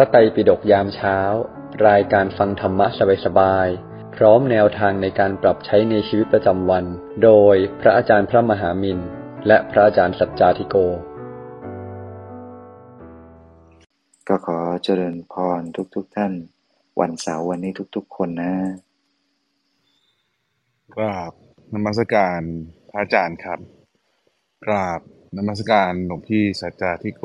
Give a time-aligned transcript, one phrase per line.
[0.00, 1.18] ระไตรปิฎกยามเช้า
[1.88, 2.86] รายการฟังธรรมะ
[3.24, 6.84] สบายๆ พร้อมแนวทางในการปรับใช้ในชีวิตประจำวัน
[7.24, 8.98] โดยพระอาจารย์พระมหามิน
[9.46, 10.76] และพระอาจารย์สัจจาธิโก
[14.28, 15.62] ก็ขอเจริญพร
[15.94, 16.32] ทุกๆทท่าน
[17.00, 18.54] วันเสาร์วันนี้ทุกๆ คนนะ
[20.94, 21.32] กราบ
[21.74, 22.40] นมัสการ
[22.90, 23.60] พระอาจารย์ครับ
[24.64, 25.00] กราบ
[25.36, 27.24] นมัสการหลวงพี่สัจจาธิโก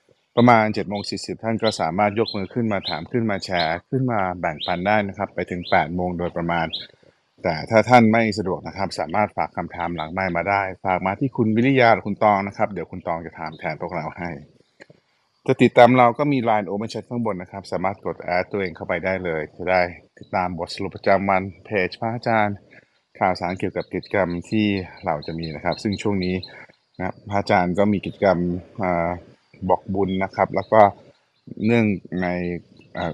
[0.37, 6.67] ประมาณ7โมง40ท่านก็สามารถยกมือขึ้นมาถามขึ้นมาแชร์ขึ้นมาแบ่งปันได้นะครับ ไปถึง8โมงโดยประมาณ
[7.43, 14.29] แต่ถ้าท่านไม่สะดวกนะครับ สามารถฝากคำถามหลังไมค์มาได้ ฝากมาที่คุณวิริยาหรือคุณตองนะครับ เดี๋ยวคุณตองจะถามแทนพวกเราให้
[15.47, 19.81] จะติดตามเราก็มี Line Open Chat ข้างบนนะครับ สามารถกดแอดตัวเองเข้าไปได้เลย จะได้
[20.19, 22.55] ติดตามบทสรุปประจำวันเพจพระอาจารย์
[23.19, 24.65] ข่าวสารเกี่ยวกับกิจกรรมที่
[25.05, 26.35] เราจะมีนะครับ ซึ่งช่วงนี้
[26.97, 28.37] นะครับพระอาจารย์ก็มีกิจกรรม
[28.83, 29.11] อา
[29.69, 30.81] บอกบุญนะครับ แล้วก็
[31.65, 31.85] เนื่อง
[32.23, 32.27] ใน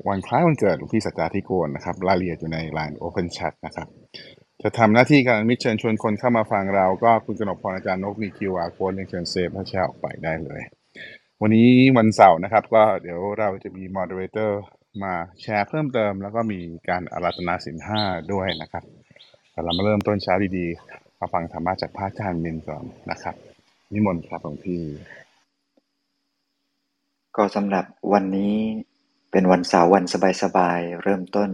[0.07, 3.87] วันคล้ายวันเกิดหลวงพี่สัจจาธิโกนนะครับรายละเอียดอยู่ใน Line Open Chat นะครับ
[4.63, 10.61] จะทำหน้าที่การมิตรเชิญชวนคนเข้ามาฟังเรา ก็คุณกนกพรอาจารย์นกมี QR code เรียนเชิญเซฟและแชร์ออกไปได้เลย
[11.41, 14.51] วันนี้วันเสาร์นะครับ ก็เดี๋ยวเราจะมี moderator
[15.03, 16.59] มาแชร์เพิ่มเติม แล้วก็มี
[16.89, 18.01] การอาราธนาสินห้า
[18.33, 18.83] ด้วยนะครับ
[19.51, 23.35] แต่เรามาเริ่มต้นเช้าดีๆมาฟังธรรมะจากพระอาจารย์มินก่อนนะครับ
[23.93, 24.81] นิมนต์ครับหลวงพี่
[27.37, 28.55] ก็สำหรับวันนี้
[29.31, 30.03] เป็นวันเสาร์วัน
[30.43, 31.49] สบายๆ เริ่มต้น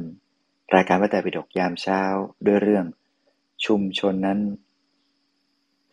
[0.76, 2.02] รายการพระไตรปิฎกยามเช้า
[2.46, 2.86] ด้วยเรื่อง
[3.66, 4.40] ชุมชนนั้น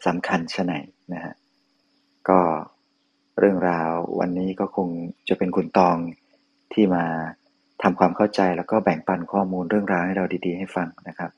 [0.07, 0.73] สำคัญชะไหน
[1.13, 1.35] นะฮะ
[2.29, 2.41] ก็
[3.39, 3.91] เรื่องราว
[4.21, 4.89] วันนี้ก็คง
[5.29, 5.97] จะเป็นคุณตอง
[6.73, 7.05] ที่มา
[7.83, 11.31] ทำความเข้าใจแล้วก็แบ่งปันข้อมูลเรื่องราวให้เราดีๆ ให้ฟังนะครับ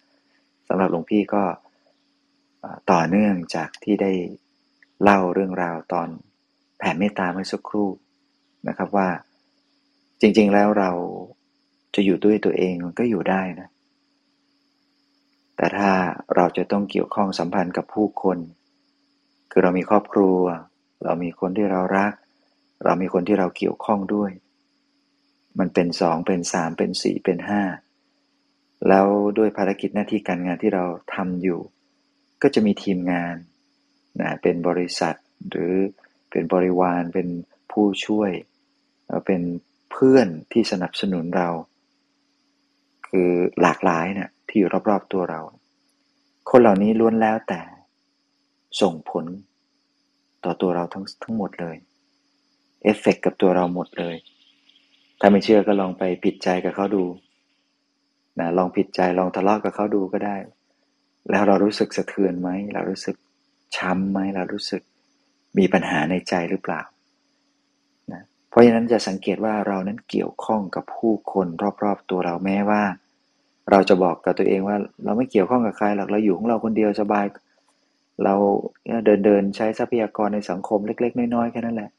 [0.68, 1.42] สำหรับหลวงพี่ก็
[2.92, 4.12] ต่อเนื่องจากที่ได้
[5.02, 6.08] เล่าเรื่องราวตอน
[6.78, 7.88] แผ่เมตตาเมื่อสักครู่
[8.68, 9.08] นะครับว่า
[10.20, 10.90] จริง ๆ แล้วเรา
[11.94, 13.68] จะอยู่ด้วยตัวเองมันก็อยู่ได้นะ
[15.56, 15.90] แต่ถ้า
[16.36, 18.38] เราจะต้องเกี่ยวข้องสัมพันธ์กับผู้คน
[19.50, 20.40] คือเรามีครอบครัว
[21.04, 22.12] เรามีคนที่เรารัก
[22.84, 24.30] เรามีคนที่เราเกี่ยวข้องด้วย
[25.58, 27.62] มันเป็นสองเป็นสามเป็นสี่เป็นห้า
[28.88, 29.06] แล้ว
[29.38, 30.84] ด้วยภารกิจหน้าที่การงานที่เรา
[31.14, 31.60] ทำอยู่
[32.42, 33.36] ก็จะมีทีมงาน
[34.20, 35.16] นะเป็นบริษัท
[35.50, 35.74] หรือ
[36.30, 37.28] เป็นบริวารเป็น
[37.72, 38.30] ผู้ช่วย
[39.12, 39.42] เอ่อเป็น
[39.92, 41.48] เพื่อนที่สนับสนุนเรา
[43.08, 43.30] คือ
[43.62, 45.40] หลากหลายเนี่ยที่อยู่รอบๆตัวเรา
[46.50, 47.60] คนเหล่านี้ล้วนแล้วแต่
[48.80, 49.24] ส่งผล
[50.44, 51.76] ต่อตัวเราทั้งทั้งหมดเลย
[52.82, 54.16] เอฟเฟกต์กับตัวเราหมดเลย
[55.20, 57.04] ถ้าไม่เชื่อก็ลองไปผิดใจกับเขาดู
[58.38, 60.36] นะลองผิดใจลองทะเลาะกับเขาดูก็ได้
[61.30, 63.16] แล้วเรารู้สึกสะเทือนไหม เรารู้สึก
[63.76, 64.82] ช้ำไหม เรารู้สึก
[65.58, 66.80] มีปัญหาในใจหรือเปล่า
[68.52, 71.46] เพราะฉะนั้นจะสังเกตว่าเรานั้นเกี่ยวข้องกับผู้คน
[71.82, 72.82] รอบๆตัวเราแม้ว่า
[73.70, 77.24] เราจะบอกกับตัวเองว่า เราไม่เกี่ยวข้องกับใครหรอกเราอยู่ของเราคนเดียวสบาย
[78.24, 78.34] เรา
[79.04, 81.90] เดินเดินใช้ทรัพยากรในสังคมเล็ก ๆ น้อยๆแค่นั้นแหละ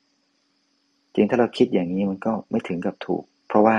[1.13, 3.77] จริงถ้าเราคิดอย่างนี้มันก็ไม่ถึงกับถูก เพราะว่า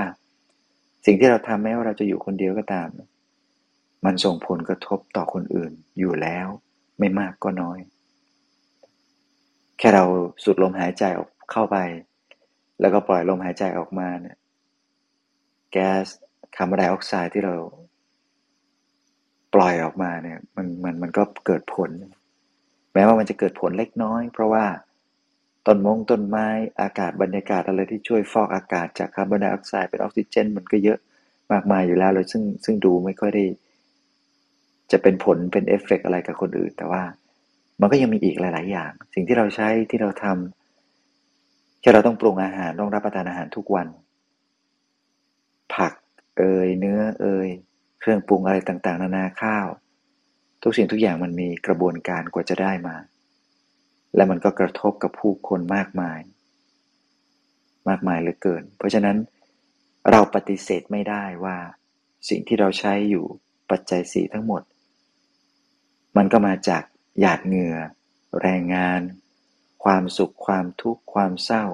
[1.07, 2.89] สิ่งที่เราทำแม้ว่าเราจะอยู่คนเดียวก็ตาม
[4.05, 6.47] มันส่งผลกระทบต่อคนอื่นอยู่แล้ว
[6.99, 7.79] ไม่มากก็น้อย
[9.79, 10.05] แค่เรา
[10.43, 11.77] สูดลมหายใจออกเข้าไป
[12.81, 14.37] แล้วก็ปล่อยลมหายใจออกมาเนี่ย
[15.73, 16.07] แก๊ส
[16.57, 17.55] คาร์บอนไดออกไซด์ที่เรา
[19.55, 21.91] ปล่อยออกมาเนี่ยมันมันมันก็เกิดผล
[22.95, 24.65] แม้ว่ามันจะเกิดผลเล็กน้อย เพราะว่า
[25.67, 26.47] ต้นมงต้นไม้
[26.81, 30.99] อากาศบรรยากาศอะไรที่ช่วยฟอกอากาศจากคาร์บอนไดออกไซด์เป็นออกซิเจน มันก็เยอะ
[31.53, 33.45] มากมายอยู่แล้วเลยซึ่งซึ่งดูไม่ค่อยได้
[34.93, 37.03] จะเป็นผลเป็นเอฟเฟกต์อะไรกับคนอื่น แต่ว่า
[37.81, 40.64] มันก็ยังมีอีกหลาย ๆ อย่าง สิ่งที่เราใช้ที่เราทำ
[41.85, 43.87] แค่เราต้องปรุงอาหารต้องรับประทานอาหารทุกวัน
[45.75, 45.95] ผัก
[46.39, 47.49] เอยเนื้อเอย
[48.01, 49.67] เครื่องปรุงอะไรต่างๆ นานาข้าว
[50.63, 52.97] ทุกสิ่งทุกอย่างมันมีกระบวนการกว่าจะได้มา
[54.15, 56.21] และมันก็กระทบกับผู้คนมากมาย
[57.89, 59.17] มากมายเหลือเกิน เพราะฉะนั้น
[60.11, 61.57] เราปฏิเสธไม่ได้ว่า
[62.29, 63.25] สิ่งที่เราใช้อยู่
[63.71, 64.63] ปัจจัยสี่ทั้งหมด
[66.17, 66.83] มันก็มาจาก
[67.21, 67.77] หยาดเหงื่อ
[68.41, 69.01] แรงงาน
[69.85, 71.65] ความสุขความทุกข์ความเศร้า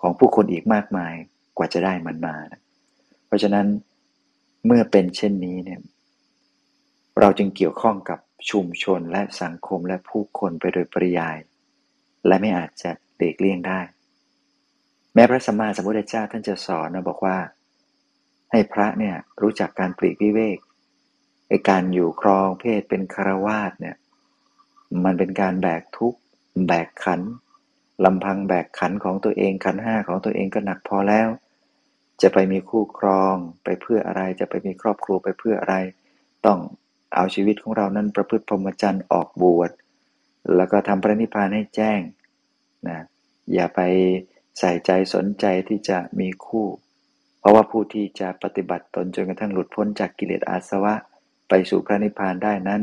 [0.00, 1.14] ของผู้คนอีกมากมาย
[1.56, 2.60] กว่าจะได้มันมานะ
[3.26, 3.66] เพราะฉะนั้น
[4.66, 5.80] เมื่อเป็นเช่นนี้เนี่ย
[7.20, 8.18] เราจึงเกี่ยวข้องกับ
[8.50, 11.36] ชุมชนและสังคมและผู้คนไปโดยปริยาย
[12.26, 13.80] และไม่อาจจะเด็กเลี่ยงได้
[15.14, 17.38] แม้พระสัมมาสัมพุทธเจ้าท่านจะสอนนะบอกว่า
[18.50, 20.58] ให้พระเนี่ยรู้จักการปลีกวิเวก
[21.48, 23.96] ไอการอยู่ครองเพศเป็นคารวาสเนี่ย
[25.04, 26.20] มันเป็นการแบกทุกข์
[26.66, 27.20] แบกขัน
[28.04, 31.28] ลำพังแบกขันของตัวเองขันห้าของตัวเองก็หนักพอแล้ว
[32.22, 35.74] จะไปมีคู่ครองไปเพื่ออะไรจะไปมีครอบครัวไปเพื่ออะไร
[36.46, 36.58] ต้อง
[37.14, 39.70] เอาชีวิตของเรานั้นประพฤติพรหมจรรย์ออกบวช
[40.56, 42.00] แล้วก็ทำพระนิพพานให้แจ้ง
[42.88, 43.00] นะ
[43.52, 43.80] อย่าไป
[44.58, 46.66] ใส่ใจสนใจที่จะมีคู่
[47.38, 50.94] เพราะว่าผู้ที่จะปฏิบัติตนจนกระทั่งหลุดพ้นจากกิเลสอาสวะ
[51.48, 52.82] ไปสู่พระนิพพานได้นั้น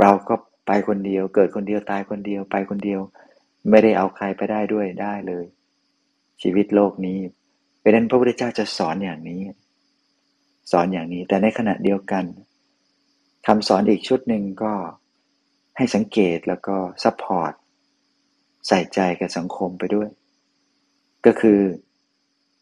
[0.00, 0.34] เราก็
[0.72, 3.00] ไปคนเดียว เกิดคนเดียวตายคนเดียวไปคนเดียว
[3.70, 5.44] ไม่ได้เอาใครไปได้ด้วยได้เลย
[6.42, 7.18] ชีวิตโลกนี้
[7.80, 9.40] เป็นนั้นพระพุทธเจ้าจะสอนอย่างนี้
[10.70, 12.24] สอนอย่างนี้แต่ในขณะเดียวกัน
[13.46, 14.72] คำสอนอีกชุดหนึ่งก็
[15.76, 17.52] ให้สังเกตแล้วก็ support
[18.68, 20.08] ใส่ใจกับสังคมไปด้วย
[21.26, 21.60] ก็คือ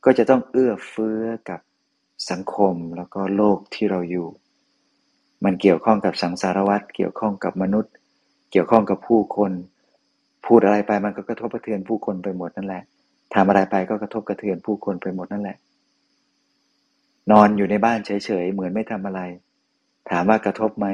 [0.04, 1.60] ก็จะต้องเอื้อเฟื้อกับ
[2.30, 4.28] สังคมแล้วก็โลกที่เราอยู่
[5.44, 7.92] มันเกี่ยวข้องกับสังสารวัตรเกี่ยวข้องกับมนุษย์
[8.50, 9.52] เกี่ยวข้องกับผู้คน
[10.46, 12.82] พูดอะไรไปมันก็กระทบกระเทือนผู้คนไปหมดนั่นแหละ
[13.34, 15.56] ทำอะไรไปก็กระทบกระเทือนผู้คนไปหมดนั่นแหละ
[17.30, 18.10] นอนอยู่ในบ้านเฉ
[18.42, 19.20] ยๆเหมือนไม่ทำอะไร
[20.10, 20.86] ถามว่ากระทบไหม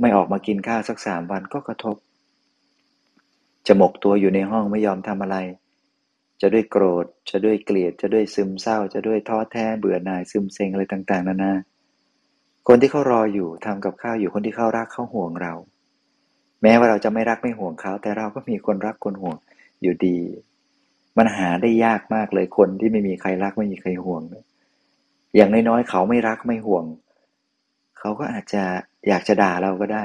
[0.00, 1.96] ไม่ออกมากินข้าวสักสามวันก็กระทบ
[3.66, 5.36] จะหมกตัวอยู่ในห้องไม่ยอมทำอะไร
[6.40, 11.54] จะด้วยโกรธ จะด้วยเกลียด จะด้วยซึมเศร้า จะด้วยท้อแท้เบื่อหน่ายซึมเซ็งอะไรต่าง ๆนานา
[12.68, 15.54] คนที่เขารออยู่ทำกับข้าวอยู่คนที่เขารักเขาห่วงเรา
[16.62, 19.36] แม้ว่าเราจะไม่รักไม่ห่วงเขา แต่เราก็มีคนรักคนห่วง
[19.82, 20.18] อยู่ดี
[21.18, 24.22] มันหาได้ยากมากเลยคนที่ไม่มีใครรักไม่มีใครห่วง
[25.36, 26.84] อย่างน้อยๆเขาไม่รักไม่ห่วง
[27.98, 28.62] เขาก็อาจจะ
[29.08, 30.04] อยากจะด่าเราก็ได้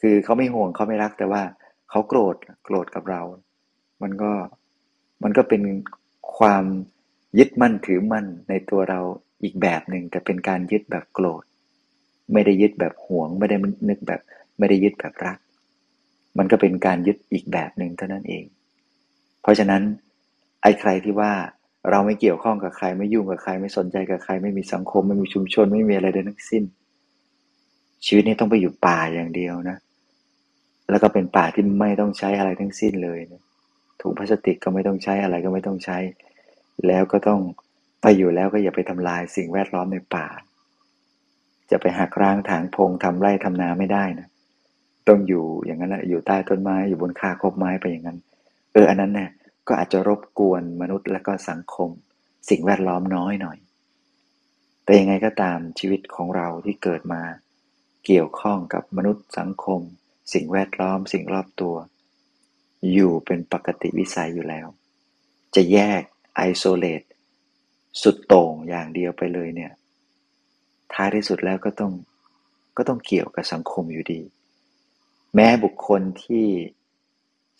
[0.00, 1.42] คือเขาไม่ห่วงเขาไม่รักแต่ว่า
[1.90, 3.22] เขาโกรธโกรธกับเรา
[4.02, 4.32] มันก็
[5.22, 5.62] มันก็เป็น
[6.38, 6.64] ความ
[7.38, 9.00] ยึดมั่นถือมั่นในตัวเรา
[9.42, 11.42] อีกแบบหนึ่งแต่เป็นการยึดแบบโกรธ
[12.32, 13.56] ไม่ได้ยึดแบบห่วง ไม่ได้
[13.88, 14.20] นึกแบบ
[14.58, 15.38] ไม่ได้ยึดแบบรัก
[16.38, 18.44] มันก็เป็นการยึดอีกแบบหนึ่งเท่านั้นเอง
[19.42, 19.82] เพราะฉะนั้น
[20.62, 21.32] ไอ้ใครที่ว่า
[21.90, 26.62] เราไม่เกี่ยวข้องกับใครไม่ยุ่งกับใคร ไม่สนใจกับใคร ไม่มีสังคม ไม่มีชุมชน ไม่มีอะไรใดทั้งสิ้น
[28.06, 29.76] ชีวิตนี้ต้องไปอยู่ป่าอย่างเดียวนะ
[30.90, 33.42] แล้วก็เป็นป่าที่ไม่ต้องใช้อะไรทั้งสิ้นเลยนะ
[34.00, 35.98] ถุงพลาสติกก็ไม่ต้องใช้อะไรก็ไม่ต้องใช้
[36.86, 37.40] แล้วก็ต้อง
[38.02, 40.26] ไปอยู่แล้วก็อย่าไปทำลายสิ่งแวดล้อมในป่า
[41.70, 44.28] จะไปหักร้างถางพงทำไร่ทำนาไม่ได้นะ
[45.10, 48.18] ต้องอยู่อย่างนั้นแหละอยู่ใต้ต้นไม้อยู่บนคาคบไม้ไปอย่างนั้น
[48.72, 49.30] เอออันนั้นเนี่ย
[49.68, 51.90] ก็อาจจะรบกวนมนุษย์และก็สังคม
[52.50, 53.58] สิ่งแวดล้อมน้อยหน่อย
[54.84, 57.22] แต่ยังไงก็ตามชีวิตของเราที่เกิดมา
[58.06, 59.80] เกี่ยวข้องกับมนุษย์สังคม
[60.34, 61.74] สิ่งแวดล้อม สิ่งรอบตัว
[62.92, 64.66] อยู่เป็นปกติวิสัยอยู่แล้ว
[65.54, 66.02] จะแยก
[66.34, 67.02] ไอโซเลต
[68.02, 69.72] สุดโต่งอย่างเดียวไปเลยเนี่ย
[70.92, 71.92] ท้ายที่สุดแล้วก็ต้อง
[72.76, 74.20] ก็ต้องเกี่ยวกับสังคมอยู่ดี
[75.34, 76.46] แม้บุคคลที่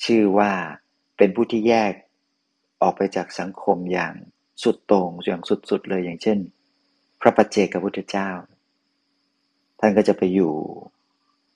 [0.05, 0.53] ชื่อว่า
[1.17, 1.93] เป็นผู้ที่แยก
[2.83, 4.15] ออกไปจากสังคมอย่าง
[4.63, 6.39] สุดโต่งอย่างสุดๆเลยอย่างเช่น
[7.21, 8.31] พระปัจเจกพุทธเจ้า
[9.81, 10.55] ท่านก็จะไปอยู่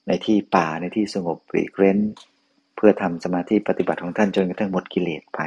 [0.07, 1.99] ในที่ป่าในที่สงบปรีกเร้น
[2.75, 5.39] เพื่อทำสมาธิปฏิบัติของท่านจนกระทั่งหมดกิเลสไป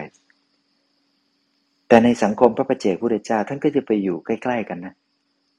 [1.89, 4.95] แต่ในสังคมพระประเจกพุทธเจ้าท่านก็จะไปอยู่ใกล้ ๆ กันนะ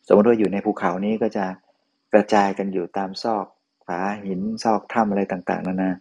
[0.07, 1.45] สมมติว่าอยู่ในภูเขานี้ก็จะ
[2.13, 3.45] กระจายกันอยู่ตามซอก
[3.89, 5.91] ผาหินซอกถ้ำอะไรต่างๆนานา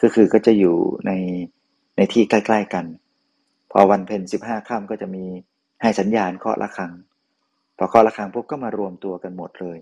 [0.00, 1.12] ก็คือก็จะอยู่ใน
[1.96, 2.84] ในที่ใกล้ๆกัน
[3.70, 5.24] พอวันเพ็ญสิบห้าค่ำก็จะมี
[5.82, 6.92] ให้สัญญาณเคาะระฆัง
[7.78, 9.78] พอเคาะระฆังพวกก็มารวมตัวกันหมดเลย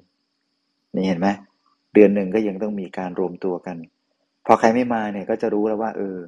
[0.94, 1.28] นี่เห็นไหม
[1.94, 3.76] เดือนหนึ่งก็ยังต้องมีการรวมตัวกัน
[4.46, 6.18] พอใครไม่มาเนี่ยก็จะรู้แล้วว่า เออ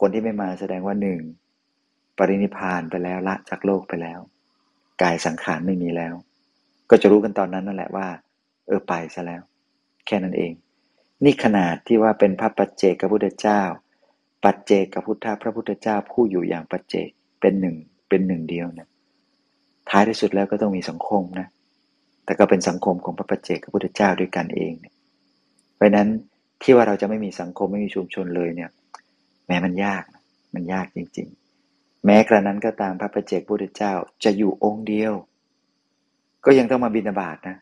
[0.00, 1.20] คนที่ไม่มาแสดงว่าหนึ่ง
[2.18, 4.20] ปรินิพานไปแล้วละจากโลกไปแล้ว
[5.02, 6.14] กายสังขารไม่มีแล้ว
[6.90, 8.06] ก็จะรู้กันตอนนั้นนั่นแหละว่า
[8.66, 9.42] เออไปซะแล้ว
[10.08, 10.52] แค่นั้นเอง
[11.24, 13.62] นี่ขนาดที่ว่าเป็นพระปัจเจกพระพุทธเจ้า
[14.44, 17.08] ปัจเจกพุทธพระพุทธเจ้าผู้อยู่อย่างปัจเจก
[17.40, 17.76] เป็นหนึ่ง
[18.08, 18.88] เป็นหนึ่งเดียวนี่ย
[19.88, 21.46] ท้ายที่สุดแล้วก็ต้องมีสังคมนะ
[22.24, 24.72] แต่ก็เป็นสังคมของพระปัจเจกพระพุทธเจ้าด้วยกันเอง
[25.76, 26.08] เพราะนั้น
[26.62, 28.70] ที่ว่าเราจะไม่มีสังคมไม่มีชุมชนเลยเนี่ย
[29.46, 30.02] แม้มันยาก
[30.54, 31.28] มันยากจริง
[31.66, 33.92] ๆ แม้กระนั้นก็ตามพระปัจเจกพุทธเจ้า
[34.24, 35.12] จะอยู่องค์เดียว
[36.44, 37.56] ก็ยังต้องมาบินบาตนะ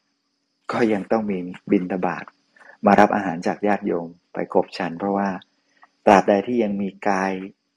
[0.73, 1.39] ก็ยังต้องมี
[1.73, 2.25] บินบาต
[2.87, 5.29] มารับอาหารจากญาติโยมไปขบฉัน เพราะว่า
[6.07, 7.33] ตราบใดที่ยังมีกาย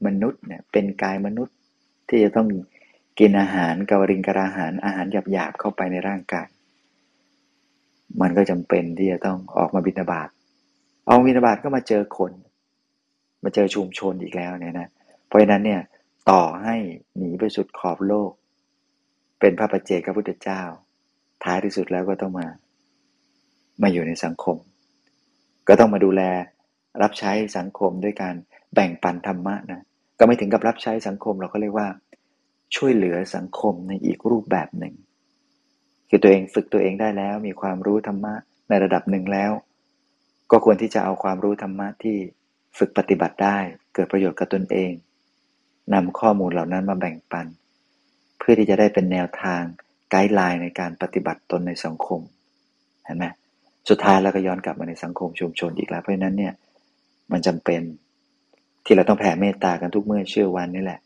[0.05, 1.55] มนุษย์เนี่ยเป็นกายมนุษย์
[2.09, 2.47] ที่จะต้อง
[3.19, 6.47] กินอาหารกวริงกระอาหารอาหารหยาบๆเข้าไปในร่างกาย
[8.21, 10.29] มันก็จำเป็นที่จะต้องออกมาบิณฑบาต
[11.07, 12.31] ออกบิณฑบาตก็มาเจอคน
[13.43, 14.89] มาเจอชุมชนอีกแล้วเนี่ยนะ
[15.27, 15.81] เพราะฉะนั้นเนี่ย
[16.31, 16.75] ต่อให้
[17.17, 18.31] หนีไปสุดขอบโลก
[19.39, 20.61] เป็นพระปัจเจกพระพุทธเจ้า
[21.43, 22.47] ท้ายที่สุดแล้วก็ต้องมา
[23.81, 24.57] มาอยู่ในสังคม
[25.69, 26.21] ก็ต้องมาดูแล
[27.01, 28.35] รับใช้สังคมด้วยการ
[28.73, 29.81] แบ่งปันธรรมะนะ
[30.19, 31.87] ก็ไม่ถึงกับรับใช้สังคมเราก็เรียกว่า
[32.75, 34.93] ช่วยเหลือสังคมในอีกรูปแบบหนึ่ง
[36.09, 38.33] คือตัวเองฝึกตัวเองได้แล้ว มีความรู้ธรรมะ
[38.69, 39.51] ในระดับหนึ่งแล้ว
[40.51, 42.17] ก็ควรที่จะเอาความรู้ธรรมะที่
[42.77, 43.57] ฝึกปฏิบัติได้
[43.93, 44.93] เกิดประโยชน์กับตนเอง
[45.93, 47.47] นำข้อมูลเหล่านั้นมาแบ่งปัน
[48.37, 49.61] เพื่อที่จะได้เป็นแนวทาง
[50.11, 52.21] ไกด์ไลน์ในการปฏิบัติตนในสังคม
[53.05, 53.25] เห็นไหม
[53.89, 56.53] สุดท้ายเราก็ย้อนกลับมาในสังคมชุมชนอีกแล้วเพราะฉะนั้นเนี่ย
[57.31, 57.81] มันจำเป็น
[58.85, 60.99] ที่เราต้องแผ่เมตตากันทุกเมื่อเชื่อวันนี่แหละ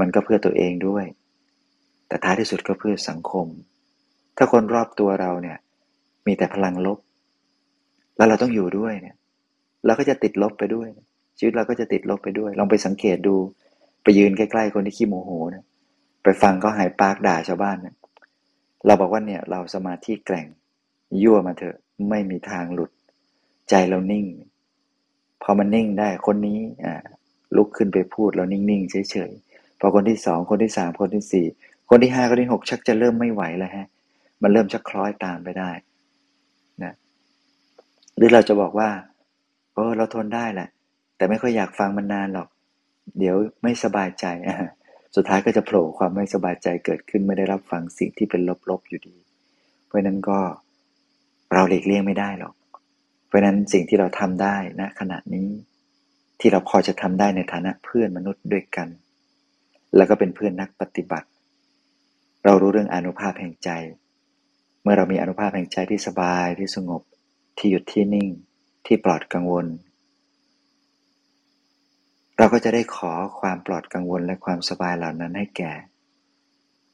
[0.00, 1.04] มันก็เพื่อตัวเองด้วย
[2.08, 3.46] แต่ท้ายที่สุดก็เพื่อสังคม
[4.36, 5.58] ถ้าคนรอบตัวเราเนี่ย
[6.26, 6.98] มีแต่พลังลบ
[8.16, 9.16] แล้วเราต้องอยู่ด้วยเนี่ย
[9.86, 10.88] เราก็จะติดลบไปด้วย
[11.38, 13.36] ชีวิตเราก็จะติดลบไปด้วย ลองไปสังเกตดู
[14.02, 15.64] ไปยืนใกล้ๆคนที่ขี้โมโหนะ
[16.22, 17.94] ไปฟังเขาหายปากด่าชาวบ้านนะ
[18.86, 20.46] เราบอกว่าเนี่ย เราสมาธิแกร่ง
[21.22, 21.76] ยั่วมาเถอะ
[22.10, 22.90] ไม่มีทางหลุด
[23.70, 24.26] ใจเรานิ่ง
[25.42, 26.58] พอมันนิ่งได้คนนี้
[27.56, 31.46] ลุกขึ้นไปพูดเรานิ่งๆเฉยๆพอคนที่สองคนที่สามคนที่สี่
[31.90, 33.86] คนที่ห้าคนที่หกชักจะเริ่มไม่ไหวแล้วฮะ
[34.42, 35.70] มันเริ่มชักคล้อยตามไปได้
[36.82, 36.92] นะ
[38.16, 38.90] หรือเราจะบอกว่า
[39.74, 40.68] เออเราทนได้แหละ
[41.16, 42.48] แต่ไม่ค่อยอยากฟังมันนานหรอก
[43.18, 44.56] เดี๋ยวไม่สบายใจอะ
[45.16, 48.40] สุดท้ายก็จะโผล่ความไม่สบายใจเกิดขึ้นไม่ได้รับฟังสิ่งที่เป็น
[48.70, 49.16] ลบๆอยู่ดี
[49.86, 50.38] เพราะนั้นก็
[51.52, 52.54] เราหลีกเลี่ยงไม่ได้หรอก
[53.26, 55.48] เพราะนั้นสิ่งที่เราทำได้นะขณะนี้
[56.40, 58.88] ที่เราพอจะทำได้ในฐานะเพื่อนมนุษย์ด้วยกัน
[59.96, 61.28] แล้วก็เป็นเพื่อนนักปฏิบัติ
[62.44, 63.70] เรารู้เรื่องอนุภาพแห่งใจ
[64.82, 67.02] เมื่อเรามีอนุภาพแห่งใจที่สบายที่สงบ
[67.58, 68.30] ที่หยุดที่นิ่ง
[68.86, 69.66] ที่ปลอดกังวล
[72.38, 75.72] เราก็จะได้ขอความปลอดกังวลและความสบายเหล่านั้นให้แก่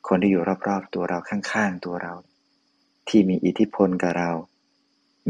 [0.08, 2.14] คนที่อยู่รอบๆตัวเราข้างๆตัวเรา
[3.08, 4.30] ที่มีอิทธิพลกับเรา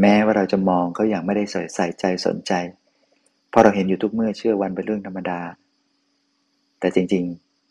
[0.01, 1.43] แม้ว่าเราจะมองเขาอย่างไม่ได้
[1.75, 2.53] ใส่ใจสนใจ
[3.49, 5.39] เพราะเราเห็นอยู่ทุกเมื่อเชื่อวันเป็นเรื่องธรรมดา
[6.79, 7.23] แต่จริง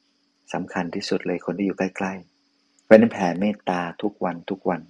[0.03, 4.81] ๆสำคัญที่สุดเลยคนที่อยู่ใกล้ๆเพราะนั้นแผ่เมตตาทุกวันทุกวัน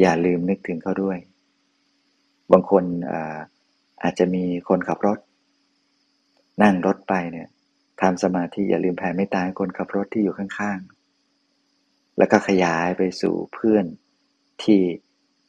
[0.00, 1.18] อย่าลืมนึกถึงเขาด้วย
[2.52, 3.38] บางคนอา
[4.02, 5.18] อาจจะมีคนขับรถ
[6.62, 7.48] นั่งรถไปเนี่ย
[8.00, 13.84] ทำสมาธิอย่าลืมแผ่เมตตาให้คนขับรถที่อยู่ข้างๆ แล้วก็ขยายไปสู่เพื่อน
[14.62, 14.80] ที่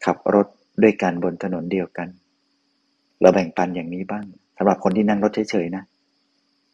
[0.06, 0.48] ขับรถ
[0.84, 2.08] ด้วยกันบนถนนเดียวกัน
[3.22, 4.26] เราแบ่งปันอย่างนี้บ้าง
[4.58, 5.84] สำหรับคนที่นั่งรถเฉยๆนะ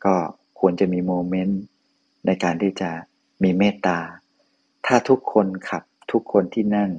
[0.06, 0.16] ก็
[0.60, 1.62] ควรจะมีโมเมนต์
[2.25, 2.90] ในการที่จะ
[3.44, 3.98] มีเมตตา
[4.86, 6.92] ถ้าทุกคนขับทุกคนที่นั่ง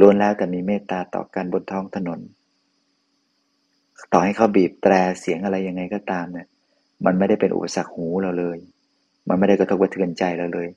[0.00, 2.20] ล้วนแล้วแต่มีเมตตาต่อกันบนท้องถนน
[4.12, 6.46] ต่อให้เขาบีบแตรเสียงอะไรยังไงก็ตามเนี่ย
[7.04, 8.58] มันไม่ได้เป็นอุปสรรคหูเราเลย
[9.28, 10.68] มันไม่ได้กระทบกระเทือนใจเราเลย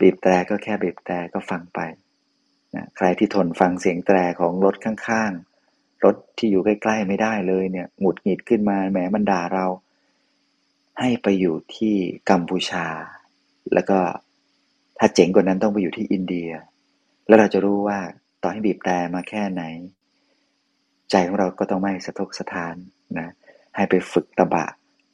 [0.00, 1.78] บีบแตรก็แค่บีบแตรก็ฟังไป
[2.74, 9.66] นะใครที่ทนฟังเสียงแตรของรถข้างๆ รถที่อยู่ใกล้ ๆ ไม่ได้เลยเนี่ยหงุดหงิดขึ้นมาแหมมันด่าเรา
[11.00, 11.94] ให้ไปอยู่ที่
[12.30, 12.86] กัมพูชา
[13.74, 13.98] แล้วก็
[14.98, 16.50] ถ้าเจ๋งกว่านั้นต้องไปอยู่ที่อินเดีย
[17.26, 17.98] แล้วเราจะรู้ว่า
[18.42, 19.62] ต่อให้บีบแต่มาแค่ไหน
[21.10, 22.74] ใจของเราก็ต้องไม่สะทกสะทาน
[23.18, 23.28] นะ
[23.76, 24.66] ให้ไปฝึกตะบะ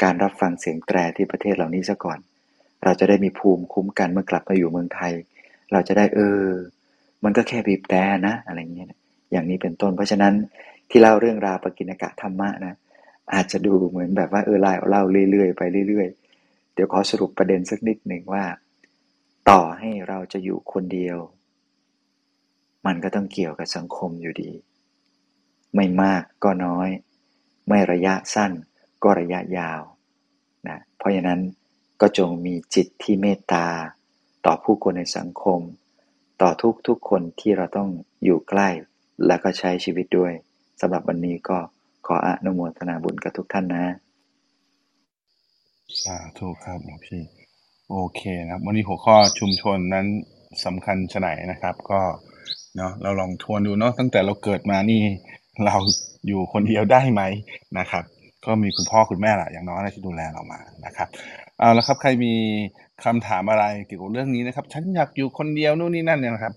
[0.02, 2.18] การรับฟังเสียงแตรที่ประเทศเหล่านี้ซะก่อน
[2.84, 5.12] เราจะได้มีภูมิคุ้มกันเมื่อกลับมาอยู่เมืองไทย
[5.72, 6.44] เราจะได้เออ
[7.24, 8.88] มันก็แค่บีบแต่นะอะไรเงี้ย
[9.32, 10.34] อย่างนี้เป็นต้น เพราะฉะนั้น
[10.90, 12.74] ที่เล่าเรื่องราวปกิณกะธรรมะนะ
[13.34, 18.44] อาจจะดูเหมือนแบบว่าเออเล่าเล่าเรื่อยๆไปเรื่อยๆ เดี๋ยวขอสรุปประเด็นสักนิดหนึ่งว่า
[19.50, 21.18] ต่อให้เราจะอยู่คนเดียว
[22.86, 24.50] มันก็ต้องเกี่ยวกับสังคมอยู่ดี
[25.74, 26.88] ไม่มากก็น้อย
[27.68, 28.52] ไม่ระยะสั้น
[29.02, 29.82] ก็ระยะยาว
[30.68, 31.40] นะเพราะฉะนั้น
[32.00, 33.66] ก็จงมีจิตที่เมตตา
[34.46, 35.60] ต่อผู้คนในสังคม
[36.42, 37.88] ต่อทุกทุกคนที่เราต้อง
[38.24, 38.68] อยู่ใกล้
[39.26, 40.32] และก็ใช้ชีวิตด้วย
[40.80, 41.58] สำหรับวันนี้ก็
[42.06, 43.84] ขออนุโมทนาบุญกับทุกท่านนะ
[46.02, 47.22] สาธุครับหลวงพี่
[47.90, 50.06] โอเคนะครับ วันนี้หัวข้อชุมชนนั้น
[50.64, 52.00] สำคัญชะไหนนะครับ ก็
[52.76, 55.02] เนาะเราลองทวนดูเนาะตั้งแต่เราเกิดมานี่
[55.64, 55.76] เรา
[56.26, 57.22] อยู่คนเดียวได้ไหม
[57.78, 58.04] นะครับ
[58.44, 61.08] ก็มีคุณพ่อคุณแม่แหละอย่างน้อยที่ดูแลเรามานะครับ
[61.58, 62.34] เอาละครับใครมี
[63.02, 66.54] คำถามอะไรเกี่ยวกับเรื่องนี้นะครับ ฉันอยากอยู่คนเดียวนู่นนี่นั่นเนี่ยนะครับ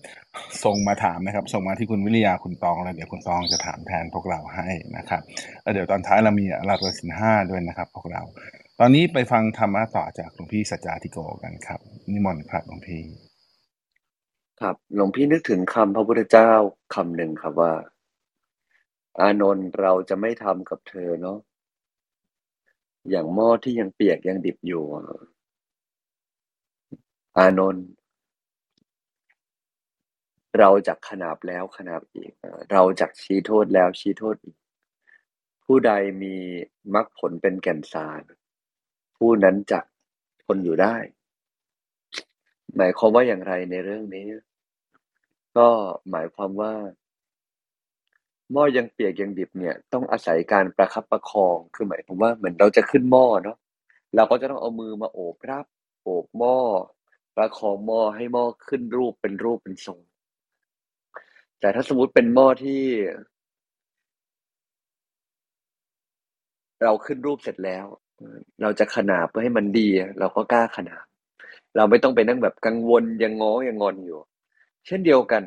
[0.63, 5.21] ส่งมาถามนะครับ ส่งมาที่คุณวิริยาคุณตองแล้วเดี๋ยวคุณตองจะถามแทนพวกเราให้นะครับ
[5.63, 8.21] แล้วเดี๋ยวตอนท้ายเรามีอาราสินห้าด้วยนะครับ พวกเรา
[8.79, 11.79] ตอนนี้ไปฟังธรรมะต่อจากหลวงพี่สัจจาธิโกกันครับ
[12.11, 13.01] นิมนต์ครับหลวงพี่
[14.61, 16.51] ครับหลวงพี่นึกถึงคำพระพุทธเจ้า
[16.95, 17.73] คำหนึ่งครับว่า
[19.19, 21.37] อานนท์เราจะไม่ทำกับเธอเนาะ
[23.09, 24.83] อย่างหม้อที่ยังเปียกยังดิบอยู่
[27.37, 27.87] อานนท์
[30.59, 34.57] เราจักขนาบแล้วขนาบอีกเอ่อเราจักชี้โทษแล้วชี้โทษอีก
[35.65, 35.91] ผู้ใด
[36.23, 36.35] มี
[36.93, 38.23] มรรคผลเป็นแก่นสาร
[39.17, 39.85] ผู้นั้นจัก
[40.43, 40.95] ทนอยู่ได้
[42.75, 44.27] หมายความว่าอย่างไรในเรื่องนี้
[45.57, 45.69] ก็
[46.11, 46.73] หมายความว่า
[48.51, 53.57] หม้อยังเปียกยังดิบเนี่ย ต้องอาศัยการประคับประคองคือหมายความว่าเหมือนเราจะขึ้นหม้อเนาะ
[54.15, 55.65] เราก็จะต้องเอามือมาโอบรับ
[56.03, 56.57] โอบหม้อ
[57.37, 59.99] ประคองหม้อให้หม้อขึ้นรูปเป็นรูปเป็นทรง
[61.59, 62.83] แต่ถ้าสมมติเป็นหม้อที่
[66.83, 67.85] เราขึ้นรูปเสร็จแล้ว
[68.61, 69.87] เราจะขนาบเพื่อให้มันดี
[70.19, 71.05] เราก็กล้าขนาบ
[71.75, 74.19] เราไม่ต้องไปนั่งแบบกังวลยังง้อยังงอนอยู่
[74.85, 75.43] เช่นเดียวกัน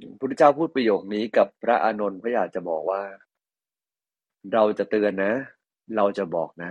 [0.00, 3.02] พระพุทธเจ้าพูดประโยคนี้กับพระอานนท์พระอยากจะบอกว่า
[4.52, 5.32] เราจะเตือนนะ
[5.96, 6.70] เราจะบอกนะ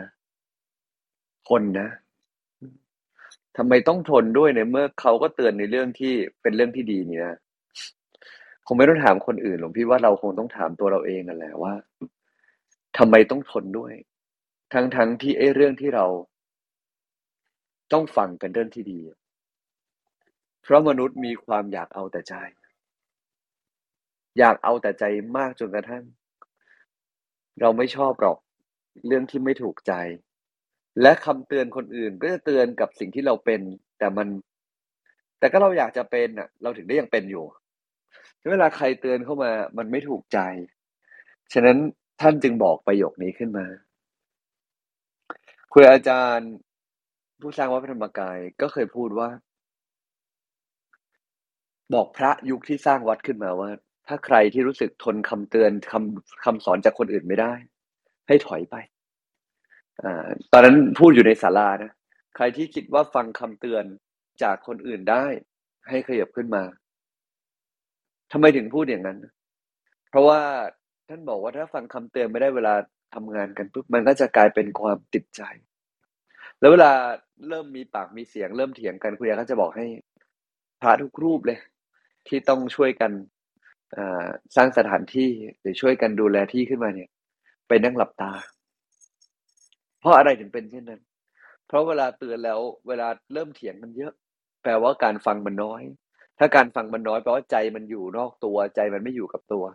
[1.48, 1.88] ทนนะ
[3.58, 7.28] ทำไมต้องทนด้วยในเมื่อเขาก็เตือนในเรื่องที่เป็นเรื่องที่ดีเนี่ย
[8.66, 11.74] คงไม่ต้องถามคนอื่นหรอกพี่ว่าเราคงต้องถามตัวเราเองนั่นแหละว่า
[12.98, 13.94] ทำไมต้องทนด้วย
[14.74, 16.06] ทั้งทั้งที่ไอ้เรื่องที่เรา
[17.94, 19.00] ต้องฟังกันเรื่องที่ดี
[20.64, 22.34] เพราะมนุษย์มีความอยากเอาแต่ใจ
[24.40, 25.04] อยากเอาแต่ใจ
[25.38, 26.04] มากจนกระทั่ง
[27.62, 28.38] เราไม่ชอบหรอก
[29.08, 29.94] เรื่องที่ไม่ถูกใจ
[31.02, 33.62] และคำเตือนคนอื่นก็จะเตือนกับสิ่งที่เราเป็น
[34.00, 34.28] แต่มัน
[35.40, 37.46] แต่ก็เราอยากจะเป็นอะ เราถึงได้ยังเป็นอยู่
[38.52, 40.40] เวลาใครเตือนเข้ามา มันไม่ถูกใจ
[41.54, 41.78] ฉะนั้น
[42.22, 43.66] ท่านจึงบอกประโยคนี้ขึ้นมา
[45.74, 46.52] คุยอาจารย์
[47.42, 49.30] ผู้สร้างวัดพระธรรมกายก็เคยพูดว่า
[51.94, 53.70] บอกพระยุคที่สร้างวัดขึ้นมาว่า
[54.08, 57.54] ถ้าใครที่รู้สึกทนคำเตือนคำคำสอนจากคนอื่นไม่ได้
[58.28, 58.76] ให้ถอยไป
[60.52, 61.92] ตอนนั้นพูดอยู่ในศาลานะ
[62.36, 63.84] ใครที่คิดว่าฟังคำเตือน
[64.44, 65.26] จากคนอื่นได้
[65.90, 66.64] ให้ขยับขึ้นมา
[68.32, 69.18] ทำไมถึงพูดอย่างนั้น
[70.10, 70.42] เพราะว่า
[71.10, 72.76] ท่านบอกว่าถ้าฟังคำเตือนไม่ได้เวลา
[73.16, 75.42] ทำงานกันปุ๊บมันก็จะกลายเป็นความติดใจ
[76.60, 76.92] แล้วเวลา
[77.48, 79.86] เริ่มมีปากมีเสียงเริ่มเถียงกันคุณยายก็จะบอกให้
[80.82, 81.60] พระทุกรูปเลย
[82.28, 83.12] ที่ต้องช่วยกัน
[84.56, 87.10] สร้างสถานที่หรือช่วยกันดูแลที่ขึ้นมาเนี่ย
[87.68, 88.32] ไปนั่งหลับตา
[90.00, 91.02] เพราะอะไรถึงเป็นเช่นนั้น
[91.68, 94.14] เพราะเวลาเตือนแล้วเวลาเริ่มเถียงกันเยอะ
[94.64, 95.82] แปลว่าการฟังมันน้อย
[96.40, 99.66] ถ้าการฟังมันน้อยแปลว่าใจมันอยู่นอกตัว ใจมันไม่อยู่กับตัว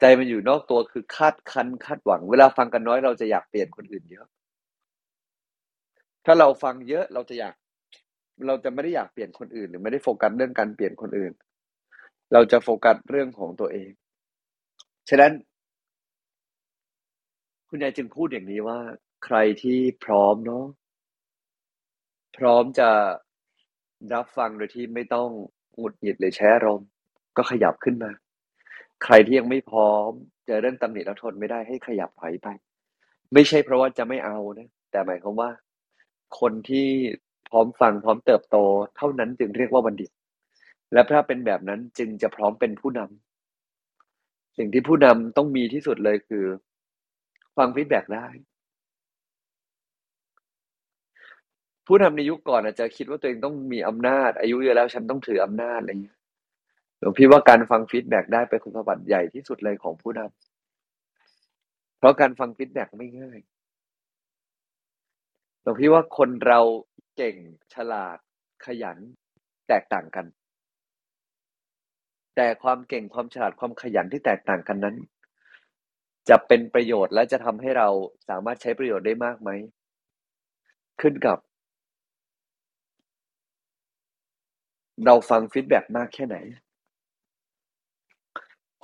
[0.00, 4.26] ใจมันอยู่นอกตัวคือคาดคันคาดหวัง เวลาฟังกันน้อยเราจะอยากเปลี่ยนคนอื่นเยอะ
[6.26, 7.54] ถ้าเราฟังเยอะเราจะอยาก
[8.46, 11.32] เราจะไม่ได้อยากเปลี่ยนคนอื่น หรือไม่ได้โฟกัสเรื่องการเปลี่ยนคนอื่น
[12.32, 13.90] เราจะโฟกัสเรื่องของตัวเอง
[15.08, 15.32] ฉะนั้น
[17.68, 18.78] คุณยายจึงพูดอย่างนี้ว่า
[19.24, 20.64] ใครที่พร้อมเนาะ
[22.36, 22.90] พร้อมจะ
[24.14, 25.28] รับฟังโดยที่ไม่ต้อง
[25.76, 26.88] หงุดหงิดหรือแช้อารมณ์
[27.36, 28.10] ก็ขยับขึ้นมา
[29.04, 30.10] ใครที่ยังไม่พร้อม
[30.46, 32.48] เจอเรื่องตำหนิแล้วทนไม่ได้ให้ขยับถอยไป
[33.34, 35.50] ไม่ใช่เพราะว่าจะไม่เอานะ แต่หมายความว่า
[36.40, 36.88] คนที่
[37.48, 38.56] พร้อมฟังพร้อมเติบโต
[38.96, 40.10] เท่านั้นจึงเรียกว่าบัณฑิต
[40.92, 46.44] และถ้าเป็นแบบนั้นจึงจะพร้อมเป็นผู้นำสิ่งที่ผู้นำต้องมีที่สุดเลยคือ
[47.56, 48.26] ฟัง feedback ได้
[51.86, 56.16] ผู้นำในยุคก่อนอาจจะคิดว่าตัวเองต้องมีอำนาจ อายุเยอะแล้วฉันต้องถืออำนาจอะไรอย่างเงี้ย
[56.98, 63.38] หลวงพี่ว่าการฟัง feedback ได้เป็นคุณสมบัติใหญ่ที่สุดเลยของผู้นำเพราะการฟัง feedback ไม่ง่าย
[65.62, 66.60] หลวงพี่ว่าคนเรา
[67.16, 67.36] เก่ง
[67.74, 68.18] ฉลาด
[68.66, 68.98] ขยัน
[69.68, 70.26] แตกต่างกัน
[72.36, 74.96] แต่ความเก่งความฉลาดความขยันที่แตกต่างกันนั้น
[76.28, 77.88] จะเป็นประโยชน์และจะทำให้เรา
[78.28, 79.50] สามารถใช้ประโยชน์ได้มากไหม
[81.00, 81.38] ขึ้นกับ
[85.06, 86.36] เราฟัง feedback มากแค่ไหน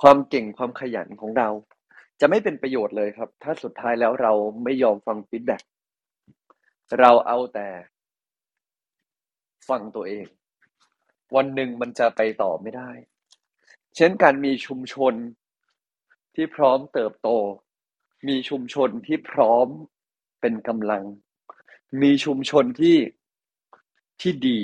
[0.01, 1.49] ความเก่งความขยันของเรา
[2.19, 5.61] จะไม่เป็นประโยชน์เลยครับ ถ้าสุดท้ายแล้วเราไม่ยอมฟังฟีดแบ็ก
[6.99, 7.67] เราเอาแต่
[9.69, 10.25] ฟังตัวเอง
[11.35, 12.89] วันหนึ่งมันจะไปต่อไม่ได้
[13.95, 15.13] เช่นการมีชุมชน
[16.35, 17.29] ที่พร้อมเติบโต
[18.27, 19.67] มีชุมชนที่พร้อม
[20.41, 21.03] เป็นกำลัง
[22.01, 22.97] มีชุมชนที่
[24.21, 24.59] ที่ดี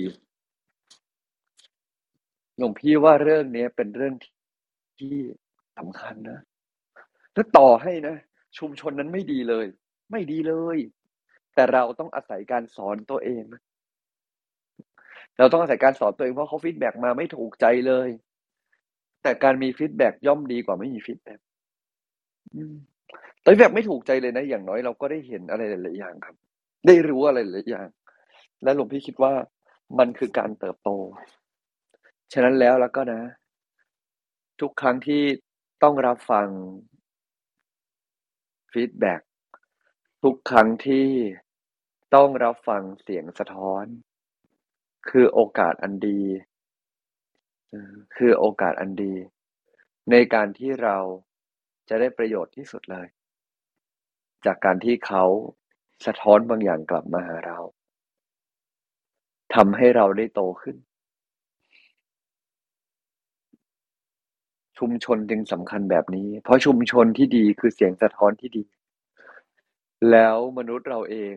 [2.58, 4.14] หลวงพี่ว่าเรื่องนี้เป็นเรื่อง
[5.00, 5.16] ที่
[5.78, 6.40] สำคัญนะ
[7.34, 8.16] แล้วต่อให้นะ
[8.58, 9.66] ชุมชนนั้นไม่ดีเลย
[10.12, 10.78] ไม่ดีเลย
[11.56, 13.44] แต่เราต้องอาศัยการสอนตัวเอง
[15.38, 18.10] เราต้องอาศัยการสอนตัวเองเพราะเขา feedback มาไม่ถูกใจเลย
[19.24, 21.40] แต่การมี feedback ย่อมดีกว่าไม่มี feedback
[23.42, 26.36] แต่แบบไม่ถูกใจเลยนะ อย่างน้อยเราก็ได้เห็นอะไรหลายๆอย่างครับ
[26.88, 27.88] ได้รู้อะไรหลายอย่าง
[28.64, 29.34] และหลวงพี่คิดว่า
[30.00, 30.90] มันคือการเติบโต
[32.36, 33.22] ฉะนั้นแล้วแล้วก็นะ
[34.62, 35.24] ทุกครั้งที่
[35.84, 36.48] ต้องรับฟัง
[38.72, 39.22] ฟีดแบ็ก
[40.24, 41.08] ทุกครั้งที่
[42.16, 43.86] ต้องรับฟังเสียงสะท้อน
[45.10, 46.22] คือโอกาสอันดี
[48.16, 49.14] คือโอกาสอันดี
[50.12, 50.98] ในการที่เรา
[51.90, 53.08] จะได้ประโยชน์ที่สุดเลย
[54.46, 55.24] จากการที่เขา
[56.06, 57.60] สะท้อนบางอย่างกลับมาหาเรา
[59.56, 60.78] ทำให้เราได้โตขึ้น
[64.80, 68.64] ชุมชนจึงสำคัญแบบนี้ เพราะชุมชนที่ดีคือเสียงสะท้อนที่ดี
[70.12, 71.36] แล้วมนุษย์เราเอง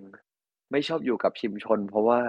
[0.70, 2.22] ไม่ชอบอยู่กับชุมชน เพราะว่า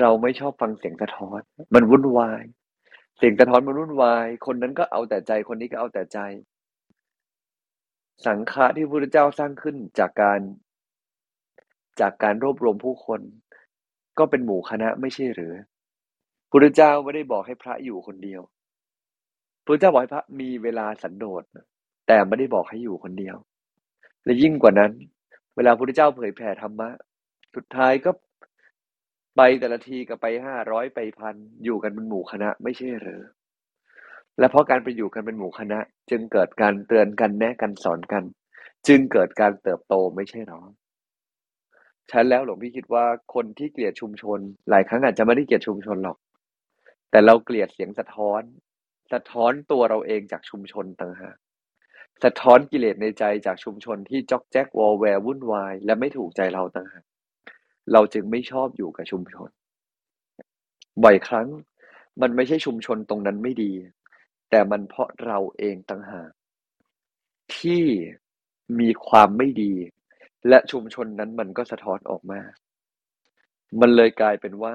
[0.00, 1.40] เราไม่ชอบฟังเสียงสะท้อน
[1.74, 2.42] มันวุ่นวาย
[3.16, 6.18] เสียงสะท้อนมันวุ่นวาย คนนั้นก็เอาแต่ใจคนนี้ก็เอาแต่ใจ
[8.26, 10.40] สังฆะที่พระพุทธเจ้าสร้างขึ้นจากการ
[12.00, 13.20] จากการรวบรวมผู้คน
[14.18, 15.56] ก็เป็นหมู่คณะไม่ใช่หรือพ
[16.44, 18.42] ระพุทธเจ้าไม่ได้บอกให้พระอยู่คนเดียว
[19.66, 21.42] พระเจ้าบอกให้พระมีเวลาสันโดษ
[22.06, 23.36] แต่ไม่ได้บอกให้อยู่คนเดียว
[24.24, 24.92] และยิ่งกว่านั้น
[25.56, 26.88] เวลาพระพุทธเจ้าเผยแผ่ธรรมะ
[27.54, 28.10] สุดท้ายก็
[29.36, 33.20] ไปแต่ละทีก็ไปห้าร้อยไปพันอยู่กันเป็นหมู่คณะ ไม่ใช่หรือ
[34.38, 35.78] และเพราะการไปอยู่กันเป็นหมู่คณะ
[36.10, 38.24] จึงเกิดการเตือนกันแนะกันสอนกัน
[38.86, 40.60] จึงเกิดการเติบโตไม่ใช่หรอ
[42.10, 44.38] ฉันแล้วหลวงพี่คิดว่าคนที่เกลียดชุมชน
[44.70, 46.18] หลายครั้งอาจจะไม่ได้เกลียดชุมชนหรอก
[47.10, 48.42] แต่เราเกลียดเสียงสะท้อน
[49.12, 51.36] สะท้อนตัวเราเองจากชุมชนต่างหาก
[52.24, 57.04] สะท้อนกิเลสในใจจากชุมชนที่จอกแจ๊กวอลแวร์วุ่นวาย และไม่ถูกใจเราต่างหาก
[57.92, 59.50] เราจึงไม่ชอบอยู่กับชุมชน
[61.04, 61.48] บ่อยครั้ง
[62.22, 63.72] มันไม่ใช่ชุมชนตรงนั้นไม่ดี
[64.50, 66.30] แต่มันเพราะเราเองต่างหาก
[67.56, 67.84] ที่
[68.80, 69.72] มีความไม่ดี
[70.48, 72.40] และชุมชนนั้นมันก็สะท้อนออกมา
[73.80, 74.74] มันเลยกลายเป็นว่า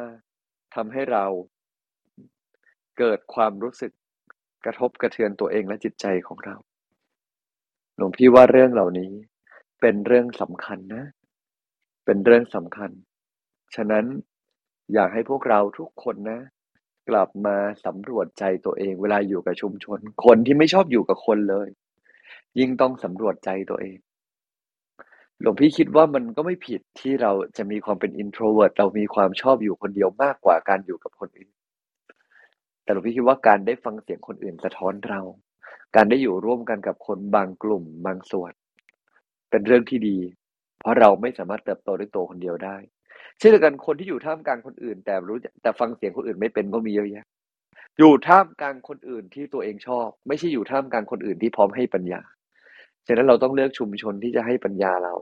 [0.75, 1.25] ทำให้เรา
[2.99, 3.91] เกิดความรู้สึก
[4.65, 6.55] กระทบกระเทือนตัวเองและจิตใจของเรา
[7.97, 9.11] หลวงพี่ว่าเรื่องเหล่านี้
[9.81, 11.03] เป็นเรื่องสำคัญนะ
[12.05, 12.91] เป็นเรื่องสำคัญ
[13.75, 14.05] ฉะนั้น
[14.93, 16.39] อยากให้พวกเราทุกคนนะ
[17.09, 21.69] กลับมาสำรวจใจตัวเอง เวลาอยู่กับชุมชน คนที่ไม่ชอบอยู่กับคนเลย
[22.59, 23.97] ยิ่งต้องสำรวจใจตัวเอง
[25.41, 31.51] หลวงพี่คิดว่ามันก็ไม่ผิดที่เราจะมีความเป็น introvert เรามีความชอบอยู่คนเดียวมากกว่าการอยู่กับคนอื่น
[32.91, 35.21] แต่หลวงพี่คิดว่าการได้ฟังเสียงคนอื่นสะท้อนเรา
[35.95, 38.53] การได้อยู่ร่วมกันกับคนบางกลุ่มบางส่วน
[39.49, 40.17] เป็นเรื่องที่ดี
[40.79, 42.77] เพราะเราไม่สามารถเติบโตด้วยตัวคนเดียวได้
[43.37, 47.25] เช่นเดียวกันคนที่อยู่ท่ามกลางคนอื่น แต่รู้แต่ฟังเสียงคนอื่นไม่เป็นก็มีเยอะแยะ
[47.97, 52.21] อยู่ท่ามกลางคนอื่นที่ตัวเองชอบ ไม่ใช่อยู่ท่ามกลางคนอื่นที่พร้อมให้ปัญญา
[53.07, 55.13] ฉะนั้นเราต้องเลือกชุมชนที่จะให้ปัญญาเรา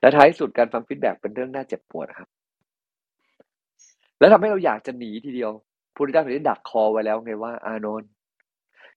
[0.00, 2.28] และท้ายสุดการฟังฟีดแบ็เป็นเรื่องน่าเจ็บปวดครับ
[4.18, 5.52] แล้วทำให้เราอยากจะหนีทีเดียว
[5.96, 8.10] พุทธเจ้าถึงได้ดักคอไว้แล้วไงว่า อานนท์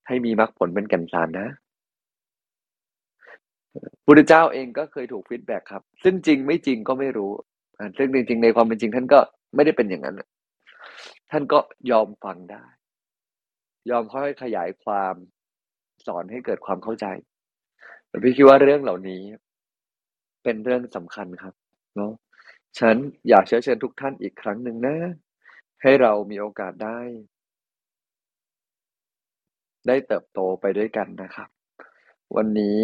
[0.07, 1.47] ให้มีมรรคผลเป็นแก่นสารนะ
[4.05, 7.31] พุทธเจ้าเองก็เคยถูกฟีดแบ็กครับ ซึ่งจริงไม่จริงก็ไม่รู้
[7.97, 9.19] ซึ่งจริง ๆ ในความเป็นจริง ท่านก็
[9.55, 10.21] ไม่ได้เป็นอย่างนั้น
[11.31, 11.59] ท่านก็
[11.91, 12.63] ยอมฟังได้
[13.89, 15.15] ยอมค่อยขยายความ
[16.07, 17.05] สอนให้เกิดความเข้าใจ
[18.07, 19.21] แต่พี่คิดว่าเรื่องเหล่านี้
[20.43, 21.53] เป็นเรื่องสำคัญครับ
[21.95, 22.11] เนาะ
[22.79, 22.95] ฉัน
[23.29, 24.95] อยากเชิญเชิญทุกท่านอีกครั้งหนึ่งนะ
[25.81, 26.99] ให้เรามีโอกาสได้
[29.87, 31.49] ได้เติบโตไปด้วยกันนะครับ
[32.35, 32.77] วันนี้